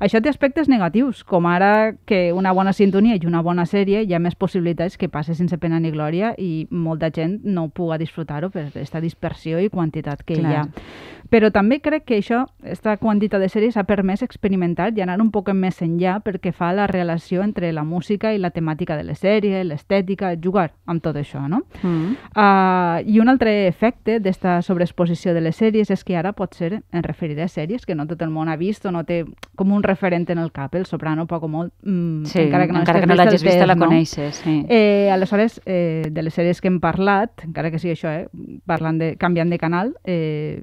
Això 0.00 0.22
té 0.24 0.32
aspectes 0.32 0.72
negatius, 0.72 1.22
com 1.28 1.44
ara 1.46 1.92
que 2.08 2.32
una 2.32 2.54
bona 2.56 2.72
sintonia 2.72 3.20
i 3.20 3.28
una 3.28 3.44
bona 3.44 3.66
sèrie 3.68 4.00
hi 4.06 4.16
ha 4.16 4.22
més 4.22 4.34
possibilitats 4.34 4.96
que 4.96 5.12
passe 5.12 5.36
sense 5.36 5.60
pena 5.60 5.80
ni 5.80 5.92
glòria 5.92 6.32
i 6.40 6.66
molta 6.70 7.12
gent 7.12 7.42
no 7.44 7.68
puga 7.68 8.00
disfrutar-ho 8.00 8.48
per 8.50 8.70
aquesta 8.70 9.04
dispersió 9.04 9.60
i 9.60 9.68
quantitat 9.68 10.24
que 10.24 10.40
hi 10.40 10.44
Clar. 10.46 10.64
ha. 10.64 11.21
Però 11.32 11.48
també 11.48 11.78
crec 11.80 12.04
que 12.04 12.18
això, 12.20 12.42
aquesta 12.60 12.98
quantitat 13.00 13.40
de 13.40 13.48
sèries 13.48 13.78
ha 13.80 13.86
permès 13.88 14.20
experimentar 14.20 14.90
i 14.92 15.00
anar 15.00 15.16
un 15.22 15.30
poc 15.32 15.48
més 15.56 15.78
enllà 15.80 16.18
perquè 16.20 16.52
fa 16.52 16.74
la 16.76 16.84
relació 16.90 17.40
entre 17.40 17.70
la 17.72 17.86
música 17.88 18.34
i 18.34 18.40
la 18.40 18.50
temàtica 18.52 18.98
de 18.98 19.06
la 19.08 19.16
sèrie, 19.16 19.62
l'estètica, 19.64 20.34
jugar 20.36 20.68
amb 20.84 21.00
tot 21.00 21.16
això, 21.16 21.46
no? 21.48 21.62
Mm. 21.80 22.18
Uh, 22.36 23.00
I 23.08 23.18
un 23.22 23.32
altre 23.32 23.66
efecte 23.66 24.18
d'esta 24.20 24.58
sobreexposició 24.62 25.32
de 25.32 25.40
les 25.40 25.56
sèries 25.56 25.90
és 25.90 26.04
que 26.04 26.18
ara 26.20 26.34
pot 26.36 26.52
ser, 26.54 26.82
en 26.92 27.02
referiré 27.06 27.46
a 27.46 27.48
sèries 27.48 27.88
que 27.88 27.96
no 27.96 28.06
tot 28.06 28.20
el 28.20 28.30
món 28.30 28.52
ha 28.52 28.58
vist 28.60 28.84
o 28.84 28.92
no 28.92 29.06
té 29.08 29.22
com 29.56 29.72
un 29.72 29.82
referent 29.82 30.28
en 30.30 30.44
el 30.44 30.52
cap, 30.52 30.76
el 30.76 30.84
soprano 30.84 31.24
poc 31.26 31.48
o 31.48 31.48
molt, 31.48 31.72
mm, 31.82 32.26
Sí, 32.28 32.40
encara 32.44 32.66
que 32.66 32.76
no, 32.76 32.84
encara 32.84 33.00
que 33.00 33.06
no 33.06 33.16
l'hagis 33.16 33.40
el 33.40 33.48
vista, 33.48 33.66
la 33.66 33.74
no? 33.74 33.86
coneixes. 33.86 34.42
Sí. 34.44 34.66
Eh, 34.68 35.08
aleshores, 35.10 35.62
eh, 35.64 36.08
de 36.10 36.22
les 36.22 36.34
sèries 36.34 36.60
que 36.60 36.68
hem 36.68 36.80
parlat, 36.80 37.46
encara 37.46 37.70
que 37.70 37.80
sigui 37.80 37.96
això, 37.96 38.12
eh, 38.20 38.58
parlant 38.66 39.00
de, 39.00 39.16
canviant 39.16 39.48
de 39.48 39.58
canal, 39.58 39.96
eh, 40.04 40.60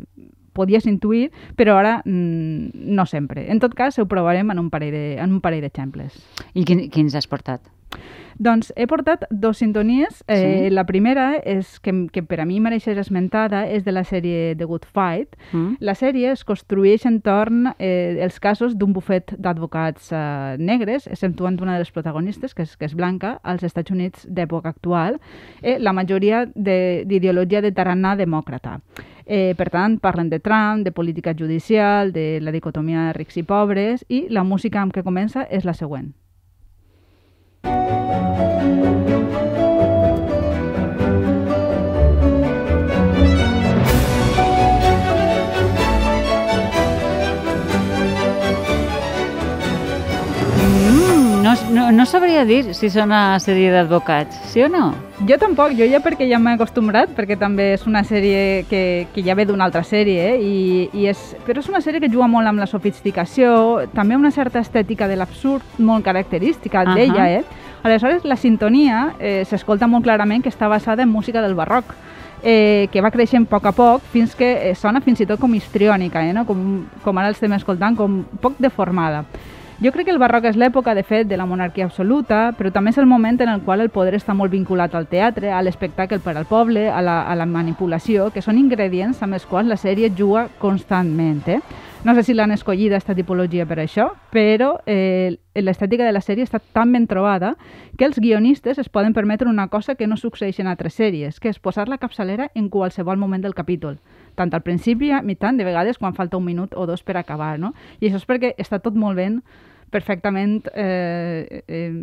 podies 0.59 0.85
intuir, 0.91 1.29
però 1.55 1.79
ara 1.79 1.97
mm, 2.03 2.75
no 2.99 3.07
sempre. 3.09 3.47
En 3.49 3.63
tot 3.63 3.73
cas, 3.79 3.97
ho 3.99 4.05
provarem 4.11 4.51
en 4.51 4.59
un 4.59 4.69
parell 4.69 4.91
de- 4.93 5.17
en 5.23 5.31
un 5.31 5.41
parell 5.41 5.63
d'exemples. 5.65 6.19
I 6.53 6.65
quin, 6.67 6.85
quins 6.93 7.15
has 7.15 7.27
portat? 7.31 7.63
Doncs 8.39 8.71
he 8.77 8.85
portat 8.87 9.25
dos 9.29 9.57
sintonies. 9.57 10.23
Eh, 10.27 10.37
Sí. 10.39 10.69
La 10.71 10.85
primera, 10.85 11.35
és 11.43 11.79
que, 11.81 11.91
que 12.13 12.21
per 12.23 12.39
a 12.39 12.45
mi 12.45 12.59
mereix 12.63 12.83
ser 12.85 12.97
esmentada, 12.97 13.65
és 13.67 13.83
de 13.83 13.91
la 13.91 14.03
sèrie 14.07 14.55
The 14.55 14.63
Good 14.65 14.85
Fight. 14.85 15.35
Mm? 15.51 15.75
La 15.81 15.93
sèrie 15.95 16.31
es 16.31 16.45
construeix 16.45 17.05
entorn 17.05 17.73
eh, 17.79 18.17
els 18.23 18.39
casos 18.39 18.77
d'un 18.77 18.93
bufet 18.93 19.33
d'advocats 19.37 20.11
eh, 20.13 20.55
negres, 20.57 21.07
exceptuant 21.07 21.59
una 21.61 21.73
de 21.73 21.79
les 21.83 21.91
protagonistes, 21.91 22.53
que 22.55 22.63
és, 22.63 22.77
que 22.77 22.85
és 22.85 22.95
blanca, 22.95 23.39
als 23.43 23.63
Estats 23.63 23.91
Units 23.91 24.25
d'època 24.29 24.69
actual, 24.69 25.19
eh, 25.61 25.77
la 25.79 25.91
majoria 25.91 26.45
de- 26.55 27.03
d'ideologia 27.05 27.61
de, 27.61 27.73
tarannà 27.73 28.15
demòcrata. 28.15 28.79
Eh, 29.25 29.53
per 29.57 29.69
tant, 29.69 29.99
parlen 29.99 30.29
de 30.29 30.39
Trump, 30.39 30.83
de 30.85 30.91
política 30.91 31.33
judicial, 31.37 32.13
de 32.13 32.39
la 32.41 32.51
dicotomia 32.55 33.11
rics 33.13 33.35
i 33.37 33.43
pobres, 33.43 34.05
i 34.07 34.27
la 34.29 34.43
música 34.43 34.79
amb 34.81 34.93
què 34.95 35.03
comença 35.03 35.43
és 35.51 35.65
la 35.65 35.73
següent. 35.73 36.13
thank 37.63 38.83
you 38.85 38.98
no, 51.69 51.91
no, 51.91 52.05
sabria 52.05 52.43
dir 52.45 52.73
si 52.73 52.89
són 52.91 53.09
una 53.09 53.37
sèrie 53.41 53.69
d'advocats, 53.73 54.37
sí 54.51 54.63
o 54.65 54.69
no? 54.71 54.89
Jo 55.27 55.37
tampoc, 55.41 55.75
jo 55.77 55.85
ja 55.89 55.99
perquè 56.03 56.27
ja 56.29 56.39
m'he 56.41 56.55
acostumbrat, 56.57 57.11
perquè 57.15 57.37
també 57.39 57.73
és 57.75 57.85
una 57.87 58.01
sèrie 58.07 58.65
que, 58.69 58.81
que 59.13 59.23
ja 59.25 59.35
ve 59.37 59.45
d'una 59.45 59.67
altra 59.67 59.83
sèrie, 59.85 60.31
eh? 60.31 60.37
I, 60.41 60.89
i 60.93 61.07
és, 61.11 61.21
però 61.45 61.61
és 61.61 61.69
una 61.69 61.81
sèrie 61.85 62.01
que 62.01 62.11
juga 62.11 62.29
molt 62.31 62.49
amb 62.49 62.61
la 62.61 62.67
sofisticació, 62.69 63.51
també 63.93 64.17
una 64.17 64.31
certa 64.31 64.63
estètica 64.63 65.07
de 65.07 65.19
l'absurd 65.19 65.77
molt 65.77 66.05
característica 66.07 66.81
Ahà. 66.83 66.95
d'ella, 66.97 67.29
eh? 67.39 67.43
Aleshores, 67.83 68.25
la 68.25 68.35
sintonia 68.35 69.13
eh, 69.19 69.43
s'escolta 69.47 69.87
molt 69.87 70.03
clarament 70.03 70.43
que 70.43 70.51
està 70.51 70.67
basada 70.67 71.05
en 71.05 71.13
música 71.13 71.43
del 71.45 71.55
barroc, 71.55 71.93
eh, 72.43 72.87
que 72.91 73.01
va 73.01 73.11
creixent 73.11 73.45
a 73.47 73.51
poc 73.53 73.69
a 73.69 73.75
poc 73.75 74.09
fins 74.11 74.35
que 74.35 74.49
eh, 74.71 74.73
sona 74.75 75.03
fins 75.03 75.21
i 75.21 75.27
tot 75.29 75.39
com 75.39 75.53
histriònica, 75.55 76.25
eh, 76.25 76.33
no? 76.33 76.45
com, 76.47 76.83
com 77.03 77.21
ara 77.21 77.31
l'estem 77.31 77.53
escoltant, 77.55 77.95
com 77.99 78.23
poc 78.41 78.59
deformada. 78.59 79.23
Jo 79.81 79.93
crec 79.93 80.09
que 80.09 80.11
el 80.11 80.19
barroc 80.19 80.43
és 80.43 80.57
l'època, 80.59 80.91
de 80.91 81.05
fet, 81.07 81.29
de 81.29 81.37
la 81.39 81.45
monarquia 81.47 81.85
absoluta, 81.87 82.49
però 82.57 82.67
també 82.75 82.91
és 82.91 82.97
el 82.99 83.05
moment 83.07 83.37
en 83.39 83.47
el 83.47 83.61
qual 83.63 83.79
el 83.79 83.87
poder 83.95 84.17
està 84.17 84.33
molt 84.35 84.51
vinculat 84.51 84.91
al 84.91 85.07
teatre, 85.07 85.53
a 85.55 85.61
l'espectacle 85.63 86.19
per 86.19 86.33
al 86.35 86.49
poble, 86.49 86.89
a 86.91 86.99
la, 86.99 87.21
a 87.23 87.37
la 87.39 87.47
manipulació, 87.47 88.27
que 88.35 88.43
són 88.43 88.59
ingredients 88.59 89.23
amb 89.23 89.39
els 89.39 89.47
quals 89.47 89.71
la 89.71 89.79
sèrie 89.79 90.11
juga 90.11 90.49
constantment. 90.59 91.47
Eh? 91.47 91.61
No 92.03 92.11
sé 92.11 92.25
si 92.27 92.35
l'han 92.35 92.51
escollida, 92.51 92.99
aquesta 92.99 93.15
tipologia, 93.15 93.63
per 93.71 93.79
això, 93.79 94.09
però 94.35 94.73
eh, 94.83 95.39
l'estètica 95.55 96.03
de 96.03 96.11
la 96.11 96.25
sèrie 96.27 96.43
està 96.43 96.59
tan 96.59 96.91
ben 96.91 97.07
trobada 97.07 97.55
que 97.95 98.03
els 98.03 98.19
guionistes 98.19 98.83
es 98.83 98.91
poden 98.91 99.15
permetre 99.15 99.47
una 99.47 99.69
cosa 99.71 99.95
que 99.95 100.11
no 100.11 100.19
succeeix 100.19 100.59
en 100.59 100.67
altres 100.67 100.99
sèries, 100.99 101.39
que 101.39 101.55
és 101.55 101.63
posar 101.63 101.87
la 101.87 102.03
capçalera 102.03 102.51
en 102.53 102.67
qualsevol 102.67 103.15
moment 103.15 103.47
del 103.47 103.55
capítol 103.55 104.01
tant 104.39 104.53
al 104.55 104.63
principi, 104.63 105.11
a 105.11 105.21
mitjan, 105.25 105.59
de 105.59 105.67
vegades 105.67 105.99
quan 105.99 106.15
falta 106.15 106.39
un 106.39 106.47
minut 106.47 106.75
o 106.75 106.87
dos 106.87 107.03
per 107.03 107.17
acabar, 107.19 107.57
no? 107.59 107.73
I 107.99 108.07
això 108.07 108.21
és 108.21 108.29
perquè 108.29 108.53
està 108.57 108.79
tot 108.79 108.95
molt 108.95 109.19
ben 109.19 109.41
perfectament 109.91 110.61
eh, 110.73 111.63
eh, 111.67 111.93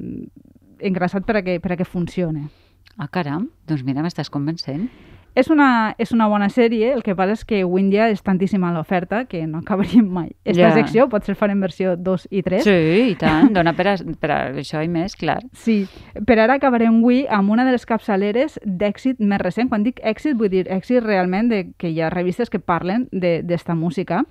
engraçat 0.84 1.26
per 1.26 1.40
a 1.40 1.44
que, 1.46 1.58
per 1.62 1.72
a 1.72 1.80
que 1.80 1.88
funcione. 1.88 2.48
Ah, 2.96 3.08
caram, 3.12 3.50
doncs 3.68 3.84
mira, 3.84 4.04
m'estàs 4.04 4.32
convencent. 4.32 4.88
És 5.36 5.50
una, 5.52 5.94
és 6.00 6.12
una 6.16 6.26
bona 6.32 6.46
sèrie, 6.48 6.94
el 6.96 7.02
que 7.04 7.12
passa 7.14 7.34
és 7.36 7.42
que 7.44 7.58
avui 7.60 7.82
en 7.82 7.90
dia 7.92 8.06
és 8.08 8.22
tantíssima 8.24 8.70
l'oferta 8.72 9.26
que 9.28 9.42
no 9.46 9.58
acabaríem 9.58 10.06
mai. 10.08 10.30
Esta 10.48 10.70
Ja. 10.70 10.72
secció 10.72 11.08
potser 11.12 11.34
farem 11.36 11.60
versió 11.60 11.94
2 11.96 12.24
i 12.30 12.40
3. 12.42 12.64
Sí, 12.64 13.10
i 13.10 13.14
tant, 13.20 13.52
dona 13.52 13.74
per 13.76 13.86
a, 13.88 13.96
per 14.18 14.30
a 14.32 14.38
això 14.54 14.80
i 14.82 14.88
més, 14.88 15.14
clar. 15.14 15.42
Sí, 15.52 15.86
per 16.26 16.38
ara 16.40 16.54
acabarem 16.56 16.96
avui 17.02 17.26
amb 17.28 17.50
una 17.52 17.66
de 17.66 17.72
les 17.76 17.84
capçaleres 17.84 18.58
d'èxit 18.64 19.20
més 19.20 19.38
recent. 19.44 19.68
Quan 19.68 19.84
dic 19.84 20.00
èxit, 20.02 20.38
vull 20.40 20.48
dir 20.48 20.64
èxit 20.72 21.04
realment 21.04 21.50
de 21.52 21.66
que 21.76 21.90
hi 21.92 22.00
ha 22.00 22.08
revistes 22.08 22.48
que 22.48 22.58
parlen 22.58 23.06
de- 23.12 23.42
d'esta 23.44 23.74
música 23.74 24.24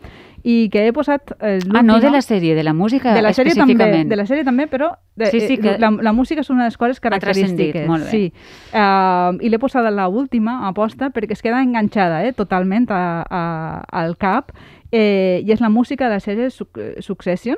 i 0.45 0.69
que 0.69 0.83
he 0.85 0.91
posat 0.93 1.31
eh, 1.41 1.57
Ah, 1.73 1.81
no 1.81 1.95
de 1.97 2.01
l'última- 2.05 2.11
la 2.13 2.21
sèrie, 2.21 2.53
de 2.53 2.61
la 2.63 2.73
música 2.77 3.15
de 3.15 3.21
la 3.25 3.31
sèrie 3.33 3.55
també, 3.57 4.03
de 4.05 4.15
la 4.15 4.25
sèrie 4.29 4.43
també, 4.45 4.67
però 4.69 4.91
de, 5.15 5.25
Sí, 5.31 5.39
sí, 5.41 5.53
eh, 5.55 5.57
que- 5.59 5.77
la, 5.81 5.89
la 5.89 6.13
música 6.13 6.41
és 6.41 6.49
una 6.53 6.63
de 6.63 6.67
les 6.69 6.77
coses 6.77 6.99
característiques. 6.99 7.87
molt 7.87 8.03
bé. 8.05 8.09
Sí. 8.11 8.33
Uh, 8.73 9.39
I 9.41 9.49
l'he 9.49 9.57
posada 9.59 9.89
a 9.89 10.07
l'última 10.09 10.67
aposta 10.67 11.09
perquè 11.09 11.31
es 11.33 11.41
queda 11.41 11.63
enganxada 11.63 12.23
eh, 12.27 12.33
totalment 12.33 12.85
a, 12.91 13.25
a, 13.27 13.83
al 13.89 14.17
cap 14.17 14.51
eh, 14.91 15.41
i 15.43 15.51
és 15.51 15.59
la 15.61 15.69
música 15.69 16.05
de 16.05 16.13
la 16.13 16.19
sèrie 16.19 16.49
Suc- 16.51 16.79
Succession. 17.01 17.57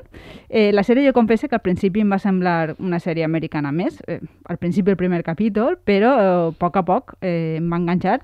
Eh, 0.50 0.72
la 0.72 0.84
sèrie 0.84 1.06
jo 1.06 1.14
confesso 1.14 1.50
que 1.50 1.56
al 1.56 1.62
principi 1.62 2.02
em 2.02 2.12
va 2.12 2.20
semblar 2.20 2.76
una 2.80 3.00
sèrie 3.04 3.26
americana 3.26 3.72
més, 3.72 4.00
eh, 4.08 4.22
al 4.48 4.58
principi 4.58 4.92
el 4.92 4.98
primer 4.98 5.24
capítol, 5.24 5.78
però 5.84 6.14
eh, 6.16 6.48
a 6.48 6.52
poc 6.58 6.78
a 6.78 6.86
poc 6.86 7.16
eh, 7.22 7.58
em 7.60 7.68
va 7.70 7.78
enganxar 7.84 8.22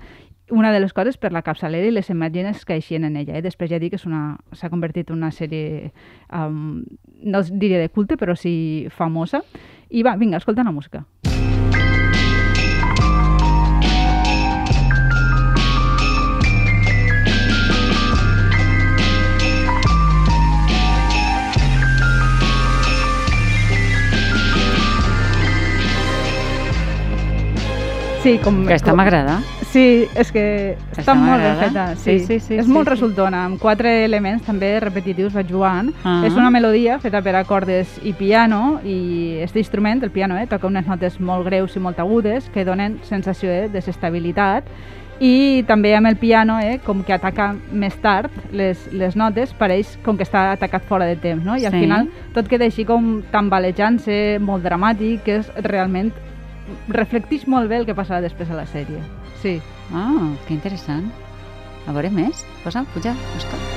una 0.50 0.72
de 0.72 0.80
les 0.80 0.92
coses 0.92 1.16
per 1.16 1.32
la 1.32 1.42
capçalera 1.42 1.88
i 1.88 1.94
les 1.94 2.10
imatges 2.12 2.64
que 2.64 2.76
eixien 2.76 3.04
en 3.04 3.16
ella. 3.16 3.38
Eh? 3.38 3.42
Després 3.44 3.70
ja 3.70 3.80
dic 3.80 3.96
que 3.96 4.00
s'ha 4.00 4.70
convertit 4.70 5.10
en 5.10 5.16
una 5.16 5.32
sèrie, 5.32 5.92
um, 6.32 6.84
no 7.22 7.42
diria 7.50 7.80
de 7.80 7.88
culte, 7.88 8.18
però 8.20 8.36
sí 8.36 8.86
famosa. 8.90 9.42
I 9.90 10.02
va, 10.02 10.16
vinga, 10.16 10.38
escolta 10.38 10.64
la 10.64 10.72
música. 10.72 11.04
Sí, 28.24 28.38
com... 28.40 28.62
Aquesta 28.64 28.88
com- 28.88 28.96
m'agrada. 28.96 29.42
Sí, 29.74 30.06
és 30.14 30.28
que 30.30 30.42
està 30.76 31.00
Aquesta 31.00 31.14
molt 31.18 31.42
ben 31.42 31.56
feta. 31.58 31.84
Sí, 31.96 32.18
Sí, 32.20 32.26
sí, 32.26 32.38
sí, 32.38 32.54
És 32.60 32.66
sí, 32.66 32.70
molt 32.70 32.86
sí. 32.86 32.92
resultona, 32.92 33.40
amb 33.48 33.58
quatre 33.58 34.04
elements 34.04 34.44
també 34.46 34.68
repetitius 34.78 35.32
vaig 35.34 35.48
jugant. 35.50 35.88
Ah. 36.04 36.20
És 36.28 36.36
una 36.38 36.50
melodia 36.54 37.00
feta 37.02 37.20
per 37.26 37.34
a 37.34 37.42
cordes 37.44 37.96
i 38.06 38.12
piano 38.14 38.78
i 38.84 39.40
aquest 39.42 39.56
instrument, 39.58 40.04
el 40.06 40.12
piano, 40.14 40.36
eh, 40.38 40.46
toca 40.46 40.68
unes 40.70 40.86
notes 40.86 41.18
molt 41.18 41.44
greus 41.48 41.74
i 41.74 41.80
molt 41.82 41.98
agudes 41.98 42.46
que 42.54 42.64
donen 42.64 43.00
sensació 43.02 43.50
de 43.50 43.68
desestabilitat 43.74 44.62
i 45.18 45.64
també 45.66 45.96
amb 45.96 46.06
el 46.06 46.16
piano, 46.22 46.60
eh, 46.60 46.78
com 46.84 47.02
que 47.02 47.12
ataca 47.14 47.56
més 47.72 47.96
tard 48.02 48.30
les, 48.52 48.86
les 48.92 49.16
notes, 49.16 49.52
pareix 49.58 49.96
com 50.04 50.16
que 50.16 50.22
està 50.22 50.52
atacat 50.52 50.86
fora 50.86 51.04
de 51.06 51.16
temps, 51.16 51.42
no? 51.44 51.56
I 51.56 51.66
al 51.66 51.72
Sí. 51.72 51.80
final 51.80 52.08
tot 52.32 52.46
queda 52.46 52.64
així 52.64 52.84
com 52.84 53.22
tambalejant-se, 53.32 54.38
molt 54.38 54.62
dramàtic, 54.62 55.22
que 55.24 55.36
és 55.42 55.50
realment 55.66 56.12
reflecteix 56.88 57.46
molt 57.46 57.68
bé 57.68 57.78
el 57.82 57.86
que 57.86 57.94
passarà 57.94 58.20
després 58.20 58.50
a 58.50 58.54
la 58.54 58.66
sèrie. 58.66 59.02
Sí. 59.44 59.60
Ah, 59.92 60.32
que 60.48 60.56
interessant. 60.56 61.12
A 61.84 61.92
veure 61.92 62.08
més. 62.08 62.46
Posa, 62.64 62.86
puja, 62.96 63.12
busca. 63.36 63.73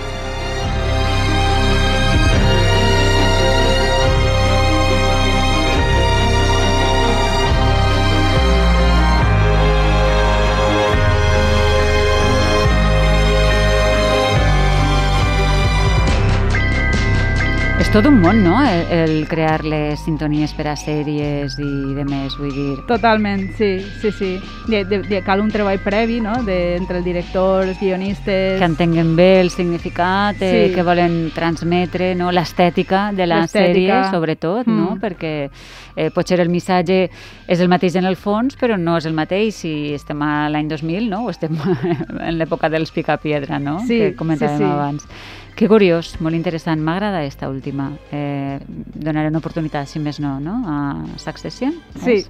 És 17.88 17.94
tot 17.94 18.04
un 18.10 18.18
món, 18.20 18.42
no?, 18.44 18.58
el, 18.68 18.82
el 18.92 19.12
crear 19.32 19.62
les 19.64 20.02
sintonies 20.04 20.52
per 20.58 20.66
a 20.68 20.74
sèries 20.76 21.54
i 21.56 21.94
de 21.96 22.04
més, 22.04 22.34
vull 22.36 22.52
dir... 22.52 22.74
Totalment, 22.90 23.46
sí, 23.56 23.70
sí, 24.02 24.12
sí. 24.12 24.32
De, 24.68 24.82
de, 24.84 25.00
de, 25.08 25.22
cal 25.24 25.40
un 25.40 25.48
treball 25.54 25.80
previ, 25.80 26.18
no?, 26.20 26.34
de, 26.44 26.76
entre 26.76 27.00
el 27.00 27.06
director, 27.08 27.64
els 27.64 27.80
guionistes... 27.80 28.60
que 28.60 28.68
entenguen 28.68 29.16
bé 29.16 29.30
el 29.40 29.54
significat 29.56 30.44
eh, 30.44 30.52
Sí. 30.52 30.76
que 30.76 30.84
volen 30.84 31.32
transmetre, 31.32 32.12
no? 32.20 32.28
l'estètica 32.36 33.14
de 33.16 33.30
la 33.32 33.40
sèrie, 33.48 34.04
sobretot, 34.12 34.68
no? 34.68 34.98
Mm. 34.98 35.00
perquè 35.08 35.34
eh, 35.48 36.12
potser 36.12 36.42
el 36.44 36.52
missatge 36.52 37.06
és 37.48 37.64
el 37.64 37.72
mateix 37.72 37.96
en 37.96 38.12
el 38.12 38.20
fons, 38.20 38.60
però 38.60 38.76
no 38.76 39.00
és 39.00 39.08
el 39.08 39.16
mateix 39.16 39.64
si 39.64 39.94
estem 39.96 40.28
a 40.28 40.50
l'any 40.52 40.68
2000 40.76 41.08
no? 41.08 41.24
o 41.24 41.32
estem 41.32 41.56
en 42.28 42.36
l'època 42.36 42.68
dels 42.68 42.92
picapiedra, 42.92 43.64
no? 43.64 43.80
Sí, 43.88 44.10
que 44.10 44.16
comentàvem 44.20 44.60
sí, 44.60 44.66
sí. 44.66 44.72
abans. 44.76 45.12
Que 45.58 45.66
curiós, 45.66 46.12
molt 46.22 46.38
interessant. 46.38 46.84
M'agrada 46.86 47.24
esta 47.26 47.50
última. 47.50 47.90
Eh, 48.14 48.60
donaré 48.94 49.32
una 49.32 49.42
oportunitat, 49.42 49.90
si 49.90 49.98
més 50.00 50.20
no, 50.22 50.36
no? 50.40 50.60
a 50.70 50.78
Succession. 51.18 51.74
Sí. 52.04 52.20
és? 52.20 52.30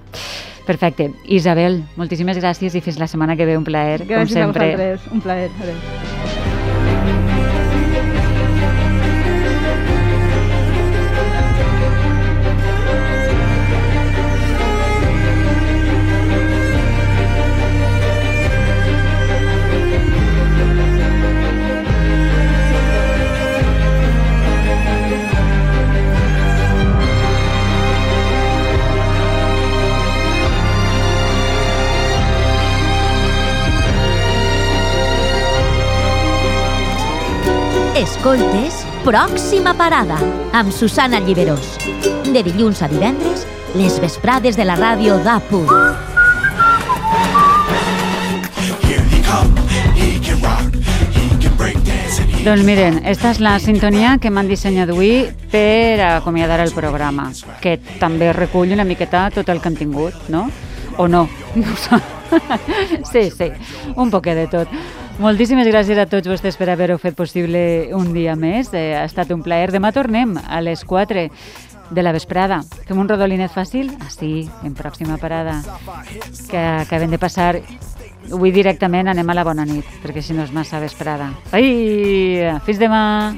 Perfecte. 0.64 1.10
Isabel, 1.28 1.82
moltíssimes 2.00 2.40
gràcies 2.40 2.74
i 2.74 2.84
fins 2.84 2.98
la 3.00 3.08
setmana 3.08 3.36
que 3.36 3.44
ve. 3.44 3.60
Un 3.60 3.68
plaer, 3.68 4.00
Gràcies 4.08 4.32
com 4.32 4.34
sempre. 4.34 4.72
a 4.72 4.76
vosaltres, 4.76 5.12
un 5.12 5.24
plaer. 5.24 5.50
Adéu. 5.60 6.37
Escoltes 38.28 38.82
Pròxima 39.06 39.72
Parada 39.72 40.18
amb 40.52 40.68
Susana 40.68 41.16
Lliberós. 41.16 41.78
De 42.28 42.42
dilluns 42.44 42.82
a 42.84 42.88
divendres, 42.90 43.46
les 43.72 43.94
vesprades 44.02 44.52
de 44.52 44.66
la 44.68 44.74
ràdio 44.76 45.14
d'Apu. 45.24 45.62
Doncs 52.44 52.66
miren, 52.68 53.00
esta 53.08 53.32
és 53.32 53.40
la 53.40 53.56
sintonia 53.64 54.18
que 54.20 54.28
m'han 54.28 54.52
dissenyat 54.52 54.92
avui 54.92 55.24
per 55.48 55.96
acomiadar 56.10 56.60
el 56.66 56.76
programa, 56.76 57.30
que 57.64 57.78
també 57.96 58.34
recull 58.36 58.76
una 58.76 58.84
miqueta 58.84 59.30
tot 59.32 59.48
el 59.48 59.64
que 59.64 59.72
hem 59.72 59.80
tingut, 59.86 60.28
no? 60.28 60.50
O 60.98 61.08
no? 61.08 61.24
No. 61.56 62.04
Sí, 63.08 63.30
sí, 63.32 63.46
un 63.96 64.10
poquet 64.12 64.36
de 64.36 64.48
tot. 64.52 64.80
Moltíssimes 65.18 65.66
gràcies 65.66 65.98
a 65.98 66.06
tots 66.06 66.28
vostès 66.30 66.54
per 66.54 66.68
haver-ho 66.70 66.94
fet 67.02 67.16
possible 67.18 67.60
un 67.96 68.12
dia 68.14 68.36
més. 68.38 68.70
Eh, 68.70 68.94
ha 68.94 69.02
estat 69.02 69.32
un 69.34 69.42
plaer. 69.42 69.72
Demà 69.74 69.90
tornem 69.92 70.36
a 70.38 70.60
les 70.62 70.84
4 70.86 71.26
de 71.90 72.04
la 72.04 72.12
vesprada. 72.14 72.60
Fem 72.86 73.00
un 73.02 73.10
rodolinet 73.10 73.50
fàcil? 73.50 73.90
Ah, 73.98 74.12
sí, 74.14 74.48
en 74.62 74.78
pròxima 74.78 75.18
parada. 75.18 75.58
Que 76.50 76.62
acabem 76.84 77.10
de 77.10 77.18
passar 77.18 77.56
Avui 78.28 78.50
directament 78.52 79.08
anem 79.08 79.30
a 79.30 79.34
la 79.38 79.44
bona 79.46 79.64
nit, 79.64 79.86
perquè 80.02 80.20
si 80.20 80.34
no 80.36 80.42
és 80.44 80.50
massa 80.52 80.76
vesprada. 80.82 81.30
Ai, 81.56 82.50
fins 82.66 82.80
demà! 82.82 83.32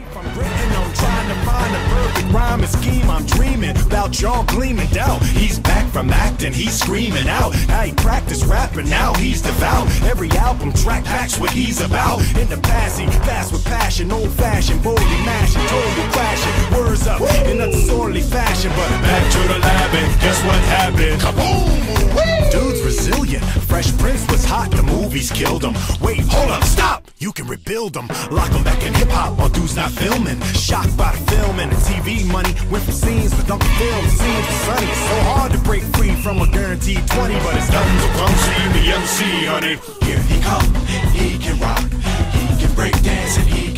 Rhyme 2.31 2.67
scheme. 2.67 3.11
I'm 3.11 3.27
dreaming 3.27 3.77
about 3.77 4.21
y'all 4.21 4.45
gleaming 4.45 4.89
down. 4.91 5.21
He's 5.35 5.59
back 5.59 5.87
from 5.91 6.11
acting, 6.11 6.53
he's 6.53 6.79
screaming 6.79 7.29
out. 7.29 7.55
How 7.67 7.83
practiced 8.31 8.51
rapping, 8.51 8.89
now 8.89 9.13
he's 9.15 9.43
devout. 9.43 9.89
Every 10.03 10.31
album 10.33 10.73
track 10.73 11.05
backs 11.05 11.39
what 11.41 11.51
he's 11.51 11.81
about. 11.81 12.21
In 12.37 12.49
the 12.49 12.59
past, 12.59 13.01
he 13.01 13.07
fast 13.27 13.53
with 13.53 13.65
passion, 13.65 14.13
old 14.13 14.31
fashioned, 14.31 14.83
boldly 14.85 15.05
mashing, 15.27 15.63
totally 15.67 16.09
clashing. 16.13 16.79
Words 16.79 17.07
up 17.09 17.21
in 17.47 17.61
a 17.61 17.67
disorderly 17.67 18.21
fashion, 18.21 18.71
but 18.77 18.89
back 19.03 19.33
to 19.33 19.39
the 19.49 19.59
lab 19.59 19.95
and 19.95 20.21
guess 20.21 20.45
what 20.45 20.61
happened? 20.71 21.21
Kaboom! 21.21 22.53
Dude's 22.53 22.83
resilient. 22.83 23.45
Fresh 23.45 23.97
Prince 23.99 24.27
was 24.31 24.45
hot, 24.45 24.71
the 24.71 24.83
movies 24.83 25.31
killed 25.33 25.65
him. 25.65 25.75
Wait, 26.01 26.21
hold 26.29 26.51
up, 26.51 26.63
stop! 26.65 27.11
You 27.21 27.33
can 27.33 27.47
rebuild 27.47 27.93
them. 27.93 28.09
Lock 28.31 28.51
them 28.51 28.65
back 28.65 28.83
in 28.83 28.95
hip 28.95 29.11
hop 29.11 29.39
while 29.39 29.51
dude's 29.51 29.77
not 29.77 29.91
filming. 29.91 30.41
Shocked 30.57 30.97
by 30.97 31.13
the 31.13 31.31
film 31.31 31.61
and 31.61 31.71
the 31.71 31.77
TV 31.77 32.25
money. 32.33 32.55
Went 32.71 32.83
from 32.85 32.95
scenes 32.95 33.37
with 33.37 33.51
Uncle 33.51 33.69
Phil 33.77 34.01
to 34.01 34.09
scenes 34.09 34.47
with 34.49 34.61
Sonny. 34.65 34.87
So 34.87 35.17
hard 35.29 35.53
to 35.53 35.59
break 35.59 35.83
free 35.95 36.15
from 36.23 36.41
a 36.41 36.49
guaranteed 36.51 37.07
20, 37.07 37.35
but 37.45 37.57
it's 37.57 37.71
nothing 37.71 37.99
to 38.01 38.20
come 38.21 38.37
see 38.37 38.65
the 38.77 38.85
MC, 39.01 39.19
honey. 39.47 39.77
Here 40.05 40.23
he 40.29 40.37
come, 40.43 40.69
he 41.17 41.39
can 41.39 41.59
rock, 41.59 41.81
he 42.37 42.47
can 42.61 42.75
break 42.75 42.93
dance 43.03 43.39
and 43.39 43.49
he 43.49 43.70